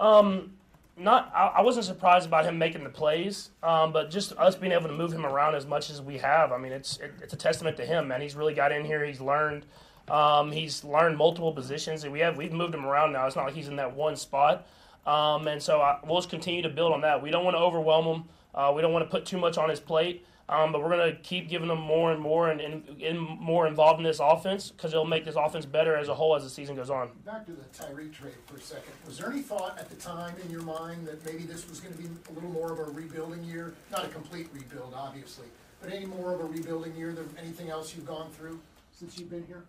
Um, 0.00 0.54
not 0.96 1.32
I, 1.34 1.46
I 1.58 1.60
wasn't 1.62 1.86
surprised 1.86 2.26
about 2.26 2.44
him 2.44 2.58
making 2.58 2.84
the 2.84 2.90
plays, 2.90 3.50
um, 3.62 3.92
but 3.92 4.10
just 4.10 4.32
us 4.32 4.56
being 4.56 4.72
able 4.72 4.88
to 4.88 4.94
move 4.94 5.12
him 5.12 5.24
around 5.24 5.54
as 5.54 5.66
much 5.66 5.90
as 5.90 6.02
we 6.02 6.18
have. 6.18 6.52
I 6.52 6.58
mean, 6.58 6.72
it's 6.72 6.98
it, 6.98 7.12
it's 7.22 7.32
a 7.32 7.36
testament 7.36 7.76
to 7.76 7.86
him, 7.86 8.08
man. 8.08 8.20
He's 8.20 8.34
really 8.34 8.54
got 8.54 8.72
in 8.72 8.84
here. 8.84 9.04
He's 9.04 9.20
learned. 9.20 9.66
Um, 10.08 10.50
he's 10.50 10.82
learned 10.82 11.16
multiple 11.16 11.52
positions, 11.52 12.02
and 12.04 12.12
we 12.12 12.20
have 12.20 12.36
we've 12.36 12.52
moved 12.52 12.74
him 12.74 12.84
around 12.84 13.12
now. 13.12 13.26
It's 13.26 13.36
not 13.36 13.44
like 13.44 13.54
he's 13.54 13.68
in 13.68 13.76
that 13.76 13.94
one 13.94 14.16
spot. 14.16 14.66
Um, 15.06 15.48
and 15.48 15.62
so 15.62 15.80
I, 15.80 15.98
we'll 16.04 16.18
just 16.18 16.28
continue 16.28 16.62
to 16.62 16.68
build 16.68 16.92
on 16.92 17.00
that. 17.02 17.22
We 17.22 17.30
don't 17.30 17.44
want 17.44 17.56
to 17.56 17.60
overwhelm 17.60 18.06
him. 18.06 18.24
Uh, 18.54 18.72
we 18.74 18.82
don't 18.82 18.92
want 18.92 19.04
to 19.04 19.10
put 19.10 19.24
too 19.24 19.38
much 19.38 19.56
on 19.56 19.70
his 19.70 19.80
plate. 19.80 20.26
Um, 20.50 20.72
but 20.72 20.82
we're 20.82 20.88
going 20.88 21.12
to 21.12 21.16
keep 21.22 21.48
giving 21.48 21.68
them 21.68 21.80
more 21.80 22.10
and 22.10 22.20
more 22.20 22.50
and, 22.50 22.60
and, 22.60 23.00
and 23.00 23.20
more 23.20 23.68
involved 23.68 24.00
in 24.00 24.04
this 24.04 24.18
offense 24.18 24.72
because 24.72 24.92
it'll 24.92 25.04
make 25.04 25.24
this 25.24 25.36
offense 25.36 25.64
better 25.64 25.94
as 25.94 26.08
a 26.08 26.14
whole 26.14 26.34
as 26.34 26.42
the 26.42 26.50
season 26.50 26.74
goes 26.74 26.90
on. 26.90 27.08
Back 27.24 27.46
to 27.46 27.52
the 27.52 27.62
Tyreek 27.72 28.12
trade 28.12 28.34
for 28.46 28.56
a 28.56 28.60
second. 28.60 28.92
Was 29.06 29.18
there 29.18 29.30
any 29.30 29.42
thought 29.42 29.78
at 29.78 29.88
the 29.88 29.94
time 29.94 30.34
in 30.44 30.50
your 30.50 30.62
mind 30.62 31.06
that 31.06 31.24
maybe 31.24 31.44
this 31.44 31.68
was 31.70 31.78
going 31.78 31.94
to 31.94 32.02
be 32.02 32.08
a 32.08 32.32
little 32.32 32.50
more 32.50 32.72
of 32.72 32.80
a 32.80 32.82
rebuilding 32.82 33.44
year? 33.44 33.74
Not 33.92 34.04
a 34.04 34.08
complete 34.08 34.48
rebuild, 34.52 34.92
obviously, 34.96 35.46
but 35.80 35.92
any 35.92 36.06
more 36.06 36.34
of 36.34 36.40
a 36.40 36.44
rebuilding 36.44 36.96
year 36.96 37.12
than 37.12 37.32
anything 37.40 37.70
else 37.70 37.94
you've 37.94 38.06
gone 38.06 38.28
through 38.32 38.58
since 38.92 39.16
you've 39.16 39.30
been 39.30 39.46
here? 39.46 39.62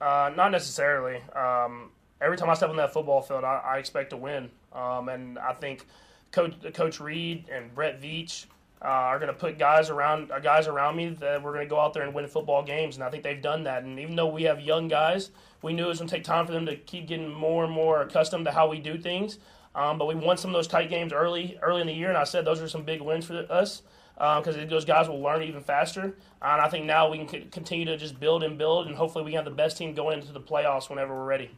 Uh, 0.00 0.32
not 0.34 0.50
necessarily. 0.50 1.22
Um, 1.36 1.90
every 2.20 2.36
time 2.36 2.50
I 2.50 2.54
step 2.54 2.70
on 2.70 2.76
that 2.78 2.92
football 2.92 3.22
field, 3.22 3.44
I, 3.44 3.62
I 3.64 3.78
expect 3.78 4.10
to 4.10 4.16
win. 4.16 4.50
Um, 4.72 5.08
and 5.10 5.38
I 5.38 5.52
think 5.52 5.86
Coach, 6.32 6.54
Coach 6.74 6.98
Reid 6.98 7.44
and 7.52 7.72
Brett 7.72 8.02
Veach 8.02 8.46
uh, 8.84 8.88
are 8.88 9.18
going 9.18 9.32
to 9.32 9.38
put 9.38 9.58
guys 9.58 9.88
around 9.88 10.30
uh, 10.30 10.38
guys 10.38 10.66
around 10.66 10.94
me 10.96 11.08
that 11.08 11.42
we're 11.42 11.54
going 11.54 11.64
to 11.64 11.70
go 11.70 11.80
out 11.80 11.94
there 11.94 12.02
and 12.02 12.12
win 12.12 12.26
football 12.26 12.62
games. 12.62 12.96
And 12.96 13.04
I 13.04 13.10
think 13.10 13.22
they've 13.22 13.40
done 13.40 13.64
that. 13.64 13.82
And 13.82 13.98
even 13.98 14.14
though 14.14 14.28
we 14.28 14.42
have 14.42 14.60
young 14.60 14.88
guys, 14.88 15.30
we 15.62 15.72
knew 15.72 15.86
it 15.86 15.88
was 15.88 15.98
going 15.98 16.08
to 16.08 16.14
take 16.14 16.24
time 16.24 16.46
for 16.46 16.52
them 16.52 16.66
to 16.66 16.76
keep 16.76 17.08
getting 17.08 17.32
more 17.32 17.64
and 17.64 17.72
more 17.72 18.02
accustomed 18.02 18.44
to 18.44 18.52
how 18.52 18.68
we 18.68 18.78
do 18.78 18.98
things. 18.98 19.38
Um, 19.74 19.98
but 19.98 20.06
we 20.06 20.14
won 20.14 20.36
some 20.36 20.50
of 20.50 20.54
those 20.54 20.68
tight 20.68 20.90
games 20.90 21.12
early 21.12 21.58
early 21.62 21.80
in 21.80 21.86
the 21.86 21.94
year, 21.94 22.08
and 22.08 22.18
I 22.18 22.24
said 22.24 22.44
those 22.44 22.60
are 22.60 22.68
some 22.68 22.84
big 22.84 23.00
wins 23.00 23.24
for 23.24 23.46
us 23.50 23.82
because 24.16 24.56
those 24.68 24.84
guys 24.84 25.08
will 25.08 25.20
learn 25.20 25.42
even 25.42 25.62
faster. 25.62 26.02
And 26.02 26.60
I 26.60 26.68
think 26.68 26.84
now 26.84 27.10
we 27.10 27.18
can 27.18 27.28
c- 27.28 27.48
continue 27.50 27.86
to 27.86 27.96
just 27.96 28.20
build 28.20 28.44
and 28.44 28.56
build, 28.58 28.86
and 28.86 28.94
hopefully 28.94 29.24
we 29.24 29.32
have 29.32 29.44
the 29.44 29.50
best 29.50 29.76
team 29.76 29.94
going 29.94 30.20
into 30.20 30.32
the 30.32 30.40
playoffs 30.40 30.88
whenever 30.88 31.14
we're 31.14 31.24
ready. 31.24 31.50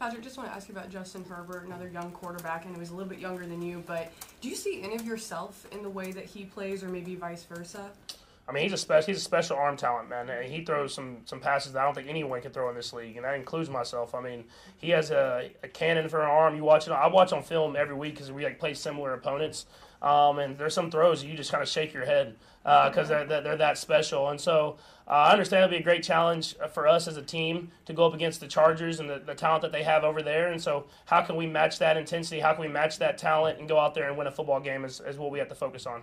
Patrick, 0.00 0.22
just 0.22 0.36
want 0.36 0.48
to 0.48 0.54
ask 0.54 0.68
you 0.68 0.74
about 0.74 0.90
Justin 0.90 1.24
Herbert, 1.24 1.66
another 1.66 1.88
young 1.88 2.10
quarterback, 2.10 2.64
and 2.64 2.74
he 2.74 2.80
was 2.80 2.90
a 2.90 2.94
little 2.94 3.08
bit 3.08 3.20
younger 3.20 3.46
than 3.46 3.62
you. 3.62 3.82
But 3.86 4.12
do 4.40 4.48
you 4.48 4.56
see 4.56 4.82
any 4.82 4.96
of 4.96 5.06
yourself 5.06 5.66
in 5.70 5.82
the 5.82 5.88
way 5.88 6.10
that 6.10 6.24
he 6.24 6.44
plays, 6.44 6.82
or 6.82 6.88
maybe 6.88 7.14
vice 7.14 7.44
versa? 7.44 7.90
I 8.52 8.54
mean, 8.54 8.64
he's 8.64 8.74
a 8.74 8.76
special 8.76 9.06
he's 9.06 9.16
a 9.16 9.24
special 9.24 9.56
arm 9.56 9.78
talent, 9.78 10.10
man. 10.10 10.28
And 10.28 10.52
he 10.52 10.62
throws 10.62 10.92
some 10.92 11.22
some 11.24 11.40
passes 11.40 11.72
that 11.72 11.80
I 11.80 11.84
don't 11.86 11.94
think 11.94 12.06
anyone 12.06 12.42
can 12.42 12.52
throw 12.52 12.68
in 12.68 12.76
this 12.76 12.92
league, 12.92 13.16
and 13.16 13.24
that 13.24 13.34
includes 13.34 13.70
myself. 13.70 14.14
I 14.14 14.20
mean, 14.20 14.44
he 14.76 14.90
has 14.90 15.10
a, 15.10 15.50
a 15.62 15.68
cannon 15.68 16.06
for 16.10 16.20
an 16.20 16.28
arm. 16.28 16.54
You 16.54 16.62
watch 16.62 16.86
it. 16.86 16.92
I 16.92 17.06
watch 17.06 17.32
on 17.32 17.42
film 17.42 17.76
every 17.76 17.94
week 17.94 18.12
because 18.12 18.30
we 18.30 18.44
like 18.44 18.58
play 18.58 18.74
similar 18.74 19.14
opponents. 19.14 19.64
Um, 20.02 20.38
and 20.38 20.58
there's 20.58 20.74
some 20.74 20.90
throws 20.90 21.24
you 21.24 21.34
just 21.34 21.50
kind 21.50 21.62
of 21.62 21.68
shake 21.68 21.94
your 21.94 22.04
head 22.04 22.36
because 22.62 23.08
they're, 23.08 23.24
they're 23.24 23.40
they're 23.40 23.56
that 23.56 23.78
special. 23.78 24.28
And 24.28 24.38
so 24.38 24.76
uh, 25.08 25.12
I 25.12 25.32
understand 25.32 25.64
it'll 25.64 25.70
be 25.70 25.80
a 25.80 25.82
great 25.82 26.02
challenge 26.02 26.54
for 26.74 26.86
us 26.86 27.08
as 27.08 27.16
a 27.16 27.22
team 27.22 27.70
to 27.86 27.94
go 27.94 28.04
up 28.04 28.12
against 28.12 28.40
the 28.40 28.48
Chargers 28.48 29.00
and 29.00 29.08
the, 29.08 29.22
the 29.24 29.34
talent 29.34 29.62
that 29.62 29.72
they 29.72 29.82
have 29.82 30.04
over 30.04 30.20
there. 30.20 30.52
And 30.52 30.60
so 30.60 30.84
how 31.06 31.22
can 31.22 31.36
we 31.36 31.46
match 31.46 31.78
that 31.78 31.96
intensity? 31.96 32.40
How 32.40 32.52
can 32.52 32.60
we 32.60 32.68
match 32.68 32.98
that 32.98 33.16
talent 33.16 33.60
and 33.60 33.66
go 33.66 33.78
out 33.78 33.94
there 33.94 34.08
and 34.08 34.18
win 34.18 34.26
a 34.26 34.30
football 34.30 34.60
game 34.60 34.84
is, 34.84 35.00
is 35.00 35.16
what 35.16 35.30
we 35.30 35.38
have 35.38 35.48
to 35.48 35.54
focus 35.54 35.86
on. 35.86 36.02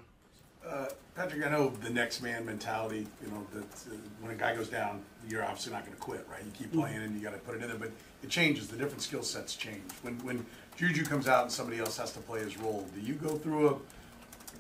Uh, 0.68 0.86
Patrick, 1.16 1.46
I 1.46 1.50
know 1.50 1.70
the 1.70 1.90
next 1.90 2.22
man 2.22 2.46
mentality. 2.46 3.08
You 3.24 3.32
know 3.32 3.46
that 3.54 3.92
uh, 3.92 3.96
when 4.22 4.32
a 4.32 4.36
guy 4.36 4.56
goes 4.56 4.70
down, 4.70 5.02
you're 5.28 5.44
obviously 5.44 5.72
not 5.74 5.86
going 5.86 5.96
to 5.96 6.02
quit, 6.02 6.28
right? 6.30 6.42
You 6.44 6.52
keep 6.52 6.74
playing 6.74 6.98
and 6.98 7.16
you 7.16 7.22
got 7.22 7.34
to 7.34 7.40
put 7.40 7.56
it 7.56 7.62
in 7.62 7.70
there. 7.70 7.78
But 7.78 7.92
it 8.24 8.30
changes. 8.30 8.68
The 8.68 8.78
different 8.78 9.02
skill 9.02 9.24
sets 9.24 9.56
change. 9.56 9.84
When 10.02 10.18
when 10.20 10.46
Juju 10.76 11.06
comes 11.06 11.28
out 11.28 11.44
and 11.44 11.52
somebody 11.52 11.80
else 11.80 11.98
has 11.98 12.12
to 12.14 12.20
play 12.20 12.40
his 12.42 12.58
role, 12.58 12.88
do 12.94 13.02
you 13.02 13.14
go 13.14 13.36
through 13.36 13.70
a 13.70 13.76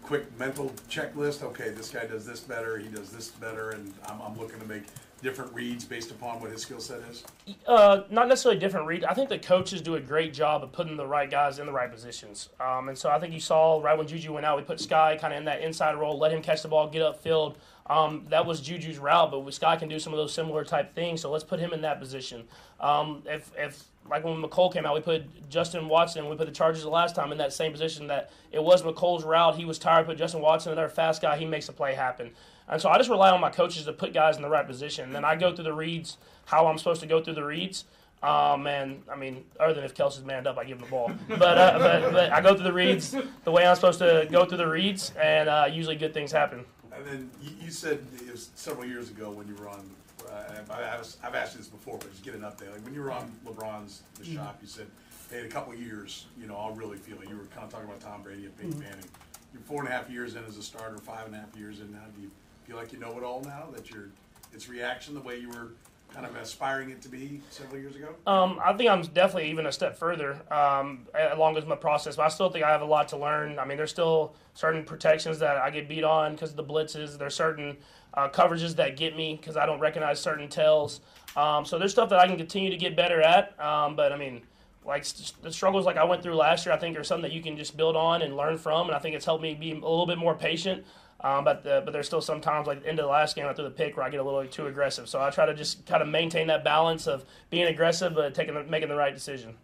quick 0.04 0.38
mental 0.40 0.72
checklist? 0.90 1.44
Okay, 1.44 1.70
this 1.70 1.90
guy 1.90 2.06
does 2.06 2.26
this 2.26 2.40
better. 2.40 2.78
He 2.78 2.88
does 2.88 3.12
this 3.12 3.30
better, 3.30 3.72
and 3.72 3.94
I'm, 4.08 4.22
I'm 4.22 4.38
looking 4.40 4.60
to 4.60 4.66
make 4.66 4.84
different 5.20 5.54
reads 5.54 5.86
based 5.86 6.12
upon 6.12 6.40
what 6.42 6.52
his 6.52 6.62
skill 6.62 6.80
set 6.80 7.00
is. 7.10 7.24
Uh, 7.68 8.04
not 8.10 8.28
necessarily 8.28 8.60
different 8.60 8.88
reads. 8.88 9.06
I 9.06 9.14
think 9.14 9.30
the 9.30 9.40
coaches 9.40 9.82
do 9.82 9.96
a 9.96 10.00
great 10.00 10.34
job 10.34 10.64
of 10.64 10.72
putting 10.72 10.98
the 10.98 11.06
right 11.06 11.30
guys 11.30 11.60
in 11.60 11.66
the 11.66 11.72
right 11.72 11.92
positions. 11.92 12.50
Um, 12.60 12.90
and 12.90 12.98
so 12.98 13.10
I 13.10 13.20
think 13.20 13.34
you 13.34 13.40
saw 13.40 13.82
right 13.82 13.98
when 13.98 14.08
Juju 14.08 14.34
went 14.34 14.46
out, 14.46 14.58
we 14.58 14.64
put 14.64 14.78
Skyy 14.78 15.20
kind 15.20 15.34
of 15.34 15.40
in 15.40 15.46
that 15.46 15.62
inside 15.62 15.96
role, 15.96 16.18
let 16.18 16.32
him 16.32 16.42
catch 16.42 16.62
the 16.62 16.68
ball, 16.68 16.88
get 16.90 17.02
upfield. 17.02 17.56
Um, 17.88 18.28
that 18.30 18.46
was 18.46 18.62
Juju's 18.62 19.00
route, 19.00 19.32
but 19.32 19.44
Skyy 19.46 19.80
can 19.80 19.90
do 19.90 20.00
some 20.00 20.14
of 20.14 20.18
those 20.18 20.34
similar 20.34 20.64
type 20.64 20.94
things. 20.94 21.22
So 21.22 21.32
let's 21.32 21.44
put 21.44 21.60
him 21.60 21.74
in 21.74 21.82
that 21.82 22.00
position. 22.00 22.44
Um, 22.80 23.24
if, 23.26 23.52
if 23.58 23.84
like 24.10 24.24
when 24.24 24.42
Mecole 24.42 24.72
came 24.72 24.86
out, 24.86 24.96
we 24.96 25.02
put 25.02 25.50
Justin 25.50 25.88
Watson. 25.88 26.30
We 26.30 26.36
put 26.36 26.48
the 26.48 26.54
Chargers 26.54 26.84
the 26.84 26.90
last 26.90 27.16
time 27.16 27.32
in 27.32 27.38
that 27.40 27.54
same 27.54 27.72
position. 27.72 28.08
That 28.08 28.32
it 28.52 28.64
was 28.64 28.84
Mecole's 28.84 29.24
route. 29.24 29.56
He 29.56 29.66
was 29.66 29.80
tired. 29.80 30.06
Put 30.06 30.18
Justin 30.18 30.42
Watson, 30.42 30.72
another 30.72 30.90
fast 30.90 31.22
guy. 31.22 31.38
He 31.38 31.46
makes 31.46 31.70
a 31.70 31.74
play 31.74 31.94
happen. 31.94 32.32
And 32.70 32.82
so 32.82 32.90
I 32.90 32.98
just 32.98 33.10
rely 33.10 33.32
on 33.32 33.42
my 33.42 33.50
coaches 33.50 33.86
to 33.86 33.94
put 33.94 34.14
guys 34.14 34.36
in 34.36 34.42
the 34.44 34.50
right 34.50 34.66
position. 34.66 35.06
And 35.06 35.16
then 35.16 35.26
I 35.26 35.36
go 35.36 35.54
through 35.54 35.64
the 35.66 35.74
reads 35.74 36.18
how 36.46 36.68
I'm 36.68 36.78
supposed 36.78 37.02
to 37.02 37.08
go 37.08 37.22
through 37.22 37.34
the 37.34 37.44
reads. 37.44 37.86
Um, 38.22 38.68
and 38.68 39.02
I 39.12 39.16
mean, 39.16 39.44
other 39.60 39.74
than 39.74 39.84
if 39.86 39.96
Kelce's 39.96 40.24
manned 40.24 40.46
up, 40.46 40.58
I 40.58 40.66
give 40.66 40.78
him 40.78 40.84
the 40.86 40.90
ball. 40.92 41.12
But, 41.30 41.58
uh, 41.58 41.80
but, 41.80 42.12
but 42.12 42.32
I 42.32 42.42
go 42.42 42.54
through 42.54 42.66
the 42.66 42.74
reads 42.74 43.16
the 43.44 43.52
way 43.52 43.66
I'm 43.66 43.76
supposed 43.76 44.00
to 44.00 44.28
go 44.30 44.46
through 44.46 44.58
the 44.58 44.68
reads, 44.68 45.14
and 45.22 45.48
uh, 45.50 45.68
usually 45.72 45.96
good 45.96 46.14
things 46.14 46.32
happen. 46.32 46.66
And 46.94 47.06
then 47.06 47.30
you, 47.42 47.52
you 47.66 47.72
said 47.72 48.06
it 48.18 48.32
was 48.32 48.50
several 48.56 48.86
years 48.86 49.10
ago 49.10 49.32
when 49.32 49.48
you 49.48 49.56
were 49.56 49.70
on. 49.70 49.90
Uh, 50.30 50.34
I, 50.70 50.96
I've, 50.96 51.16
I've 51.24 51.34
asked 51.34 51.54
you 51.54 51.60
this 51.60 51.70
before, 51.70 51.98
but 51.98 52.12
just 52.12 52.24
get 52.24 52.34
an 52.36 52.42
update. 52.42 52.72
Like 52.72 52.84
when 52.84 52.94
you 52.94 53.02
were 53.02 53.12
on 53.12 53.32
LeBron's 53.46 54.02
The 54.20 54.26
Mhm. 54.26 54.36
Shop, 54.36 54.60
you 54.62 54.68
said, 54.68 54.88
"Hey, 55.32 55.40
in 55.40 55.46
a 55.46 55.50
couple 55.50 55.72
of 55.74 55.80
years, 55.80 56.26
you 56.40 56.46
know, 56.46 56.58
I'll 56.58 56.74
really 56.74 56.98
feel 56.98 57.20
it." 57.22 57.30
You 57.30 57.38
were 57.38 57.46
kind 57.46 57.64
of 57.64 57.70
talking 57.72 57.88
about 57.88 58.02
Tom 58.02 58.22
Brady 58.22 58.46
and 58.46 58.56
Peyton 58.58 58.74
Mhm. 58.74 58.80
Manning. 58.82 59.06
You're 59.54 59.62
four 59.64 59.80
and 59.80 59.88
a 59.88 59.92
half 59.92 60.10
years 60.10 60.36
in 60.36 60.44
as 60.44 60.58
a 60.58 60.62
starter, 60.62 60.98
five 60.98 61.26
and 61.26 61.34
a 61.36 61.40
half 61.40 61.56
years 61.58 61.80
in 61.80 61.92
now. 61.94 62.04
Do 62.16 62.22
you 62.22 62.32
feel 62.70 62.78
like 62.78 62.94
you 62.94 63.00
know 63.00 63.18
it 63.18 63.24
all 63.24 63.42
now? 63.42 63.68
That 63.74 63.90
you're, 63.90 64.10
it's 64.54 64.70
reaction 64.70 65.16
the 65.16 65.22
way 65.22 65.38
you 65.40 65.50
were 65.50 65.70
kind 66.14 66.26
of 66.26 66.36
aspiring 66.36 66.92
it 66.92 67.02
to 67.02 67.10
be 67.10 67.42
several 67.50 67.80
years 67.82 67.96
ago. 67.96 68.10
Um, 68.28 68.60
I 68.64 68.74
think 68.74 68.90
I'm 68.90 69.02
definitely 69.02 69.50
even 69.50 69.66
a 69.66 69.72
step 69.72 69.98
further 69.98 70.40
um, 70.52 71.08
along 71.34 71.56
with 71.56 71.66
my 71.68 71.76
process, 71.76 72.16
but 72.16 72.24
I 72.24 72.30
still 72.30 72.50
think 72.50 72.64
I 72.64 72.70
have 72.70 72.82
a 72.82 72.86
lot 72.86 73.08
to 73.10 73.18
learn. 73.18 73.58
I 73.58 73.66
mean, 73.66 73.78
there's 73.78 73.90
still 73.92 74.36
certain 74.54 74.84
protections 74.84 75.40
that 75.40 75.58
I 75.58 75.70
get 75.72 75.90
beat 75.90 76.04
on 76.04 76.34
because 76.34 76.52
of 76.52 76.58
the 76.58 76.64
blitzes. 76.64 77.18
There's 77.18 77.36
certain 77.36 77.78
uh, 78.14 78.30
coverages 78.30 78.76
that 78.76 78.98
get 78.98 79.16
me 79.18 79.36
because 79.40 79.58
I 79.58 79.66
don't 79.66 79.80
recognize 79.80 80.20
certain 80.20 80.48
tells. 80.48 81.02
Um, 81.36 81.66
so 81.66 81.80
there's 81.80 81.92
stuff 81.92 82.10
that 82.10 82.20
I 82.20 82.28
can 82.28 82.38
continue 82.38 82.70
to 82.70 82.78
get 82.78 82.96
better 82.96 83.22
at. 83.22 83.60
Um, 83.60 83.96
but 83.96 84.12
I 84.12 84.18
mean, 84.18 84.42
like 84.86 85.02
s- 85.02 85.34
the 85.42 85.52
struggles 85.52 85.86
like 85.86 85.98
I 85.98 86.04
went 86.04 86.22
through 86.24 86.36
last 86.36 86.66
year, 86.66 86.74
I 86.74 86.78
think 86.80 86.98
are 86.98 87.04
something 87.04 87.30
that 87.30 87.36
you 87.36 87.42
can 87.42 87.56
just 87.58 87.78
build 87.78 87.96
on 87.96 88.22
and 88.24 88.36
learn 88.36 88.58
from. 88.58 88.88
And 88.88 88.96
I 88.96 89.00
think 89.00 89.16
it's 89.16 89.26
helped 89.26 89.44
me 89.44 89.54
be 89.54 89.72
a 89.72 89.76
little 89.76 90.08
bit 90.08 90.18
more 90.18 90.34
patient. 90.36 90.86
Um, 91.22 91.44
but 91.44 91.64
the, 91.64 91.82
but 91.84 91.92
there's 91.92 92.06
still 92.06 92.22
some 92.22 92.40
times 92.40 92.68
like 92.68 92.78
at 92.78 92.84
the 92.84 92.90
end 92.90 93.00
of 93.00 93.04
the 93.04 93.12
last 93.12 93.36
game 93.36 93.46
I 93.46 93.54
threw 93.54 93.66
the 93.66 93.72
pick 93.72 93.98
where 93.98 94.06
I 94.06 94.10
get 94.10 94.20
a 94.20 94.24
little 94.24 94.46
too 94.48 94.68
aggressive. 94.68 95.10
So 95.10 95.22
I 95.22 95.30
try 95.30 95.46
to 95.46 95.54
just 95.54 95.86
kind 95.86 96.02
of 96.02 96.08
maintain 96.08 96.48
that 96.48 96.64
balance 96.64 97.08
of 97.08 97.26
being 97.50 97.66
aggressive 97.66 98.16
but 98.16 98.34
taking 98.34 98.54
making 98.70 98.90
the 98.90 98.96
right 98.96 99.14
decision. 99.14 99.56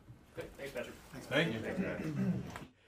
Thanks, 0.58 0.74
Patrick. 0.74 0.96
Thank 1.30 1.54
you. 1.54 1.60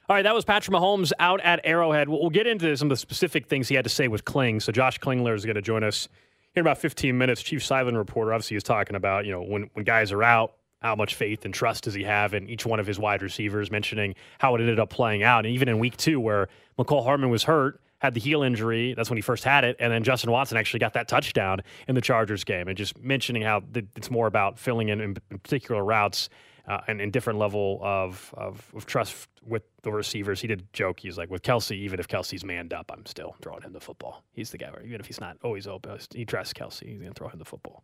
All 0.09 0.15
right, 0.15 0.21
that 0.21 0.33
was 0.33 0.45
Patrick 0.45 0.75
Mahomes 0.75 1.11
out 1.19 1.41
at 1.41 1.59
Arrowhead. 1.65 2.07
We'll, 2.07 2.21
we'll 2.21 2.29
get 2.29 2.47
into 2.47 2.75
some 2.77 2.87
of 2.87 2.89
the 2.89 2.97
specific 2.97 3.47
things 3.47 3.67
he 3.67 3.75
had 3.75 3.83
to 3.83 3.89
say 3.89 4.07
with 4.07 4.23
Kling. 4.23 4.61
So 4.61 4.71
Josh 4.71 4.99
Klingler 4.99 5.35
is 5.35 5.43
going 5.43 5.55
to 5.55 5.61
join 5.61 5.83
us 5.83 6.07
here 6.53 6.61
in 6.61 6.65
about 6.67 6.77
15 6.77 7.17
minutes. 7.17 7.41
Chief 7.41 7.63
Sideline 7.63 7.95
reporter 7.95 8.33
obviously 8.33 8.55
is 8.55 8.63
talking 8.63 8.95
about 8.95 9.25
you 9.25 9.31
know 9.31 9.41
when 9.41 9.69
when 9.73 9.85
guys 9.85 10.11
are 10.11 10.23
out, 10.23 10.53
how 10.81 10.95
much 10.95 11.15
faith 11.15 11.45
and 11.45 11.53
trust 11.53 11.85
does 11.85 11.93
he 11.93 12.03
have 12.03 12.33
in 12.33 12.49
each 12.49 12.65
one 12.65 12.79
of 12.79 12.87
his 12.87 12.99
wide 12.99 13.21
receivers? 13.21 13.69
Mentioning 13.71 14.15
how 14.39 14.55
it 14.55 14.61
ended 14.61 14.79
up 14.79 14.89
playing 14.89 15.23
out, 15.23 15.45
and 15.45 15.53
even 15.53 15.67
in 15.67 15.79
week 15.79 15.97
two 15.97 16.19
where 16.19 16.47
Mecole 16.77 17.03
Hardman 17.03 17.29
was 17.29 17.43
hurt. 17.43 17.81
Had 17.99 18.13
the 18.13 18.19
heel 18.19 18.43
injury. 18.43 18.93
That's 18.93 19.09
when 19.09 19.17
he 19.17 19.21
first 19.21 19.43
had 19.43 19.63
it. 19.63 19.75
And 19.79 19.91
then 19.91 20.03
Justin 20.03 20.31
Watson 20.31 20.57
actually 20.57 20.79
got 20.79 20.93
that 20.93 21.07
touchdown 21.07 21.61
in 21.87 21.95
the 21.95 22.01
Chargers 22.01 22.43
game. 22.43 22.67
And 22.67 22.77
just 22.77 22.97
mentioning 22.99 23.41
how 23.41 23.63
it's 23.95 24.11
more 24.11 24.27
about 24.27 24.59
filling 24.59 24.89
in, 24.89 25.01
in 25.01 25.15
particular 25.15 25.83
routes 25.83 26.29
uh, 26.67 26.81
and, 26.87 27.01
and 27.01 27.13
different 27.13 27.39
level 27.39 27.79
of, 27.81 28.33
of, 28.37 28.71
of 28.75 28.85
trust 28.85 29.27
with 29.43 29.63
the 29.83 29.91
receivers. 29.91 30.41
He 30.41 30.47
did 30.47 30.71
joke. 30.73 30.99
He's 30.99 31.17
like, 31.17 31.29
with 31.29 31.41
Kelce, 31.41 31.75
even 31.75 31.99
if 31.99 32.07
Kelce's 32.07 32.43
manned 32.43 32.73
up, 32.73 32.91
I'm 32.93 33.05
still 33.05 33.35
throwing 33.41 33.61
him 33.61 33.73
the 33.73 33.79
football. 33.79 34.23
He's 34.33 34.51
the 34.51 34.57
guy 34.57 34.69
where 34.69 34.83
even 34.83 34.99
if 34.99 35.07
he's 35.07 35.21
not 35.21 35.37
always 35.43 35.65
open, 35.65 35.97
he 36.13 36.25
trusts 36.25 36.53
Kelce. 36.53 36.85
He's 36.85 36.99
going 36.99 37.11
to 37.11 37.17
throw 37.17 37.29
him 37.29 37.39
the 37.39 37.45
football. 37.45 37.83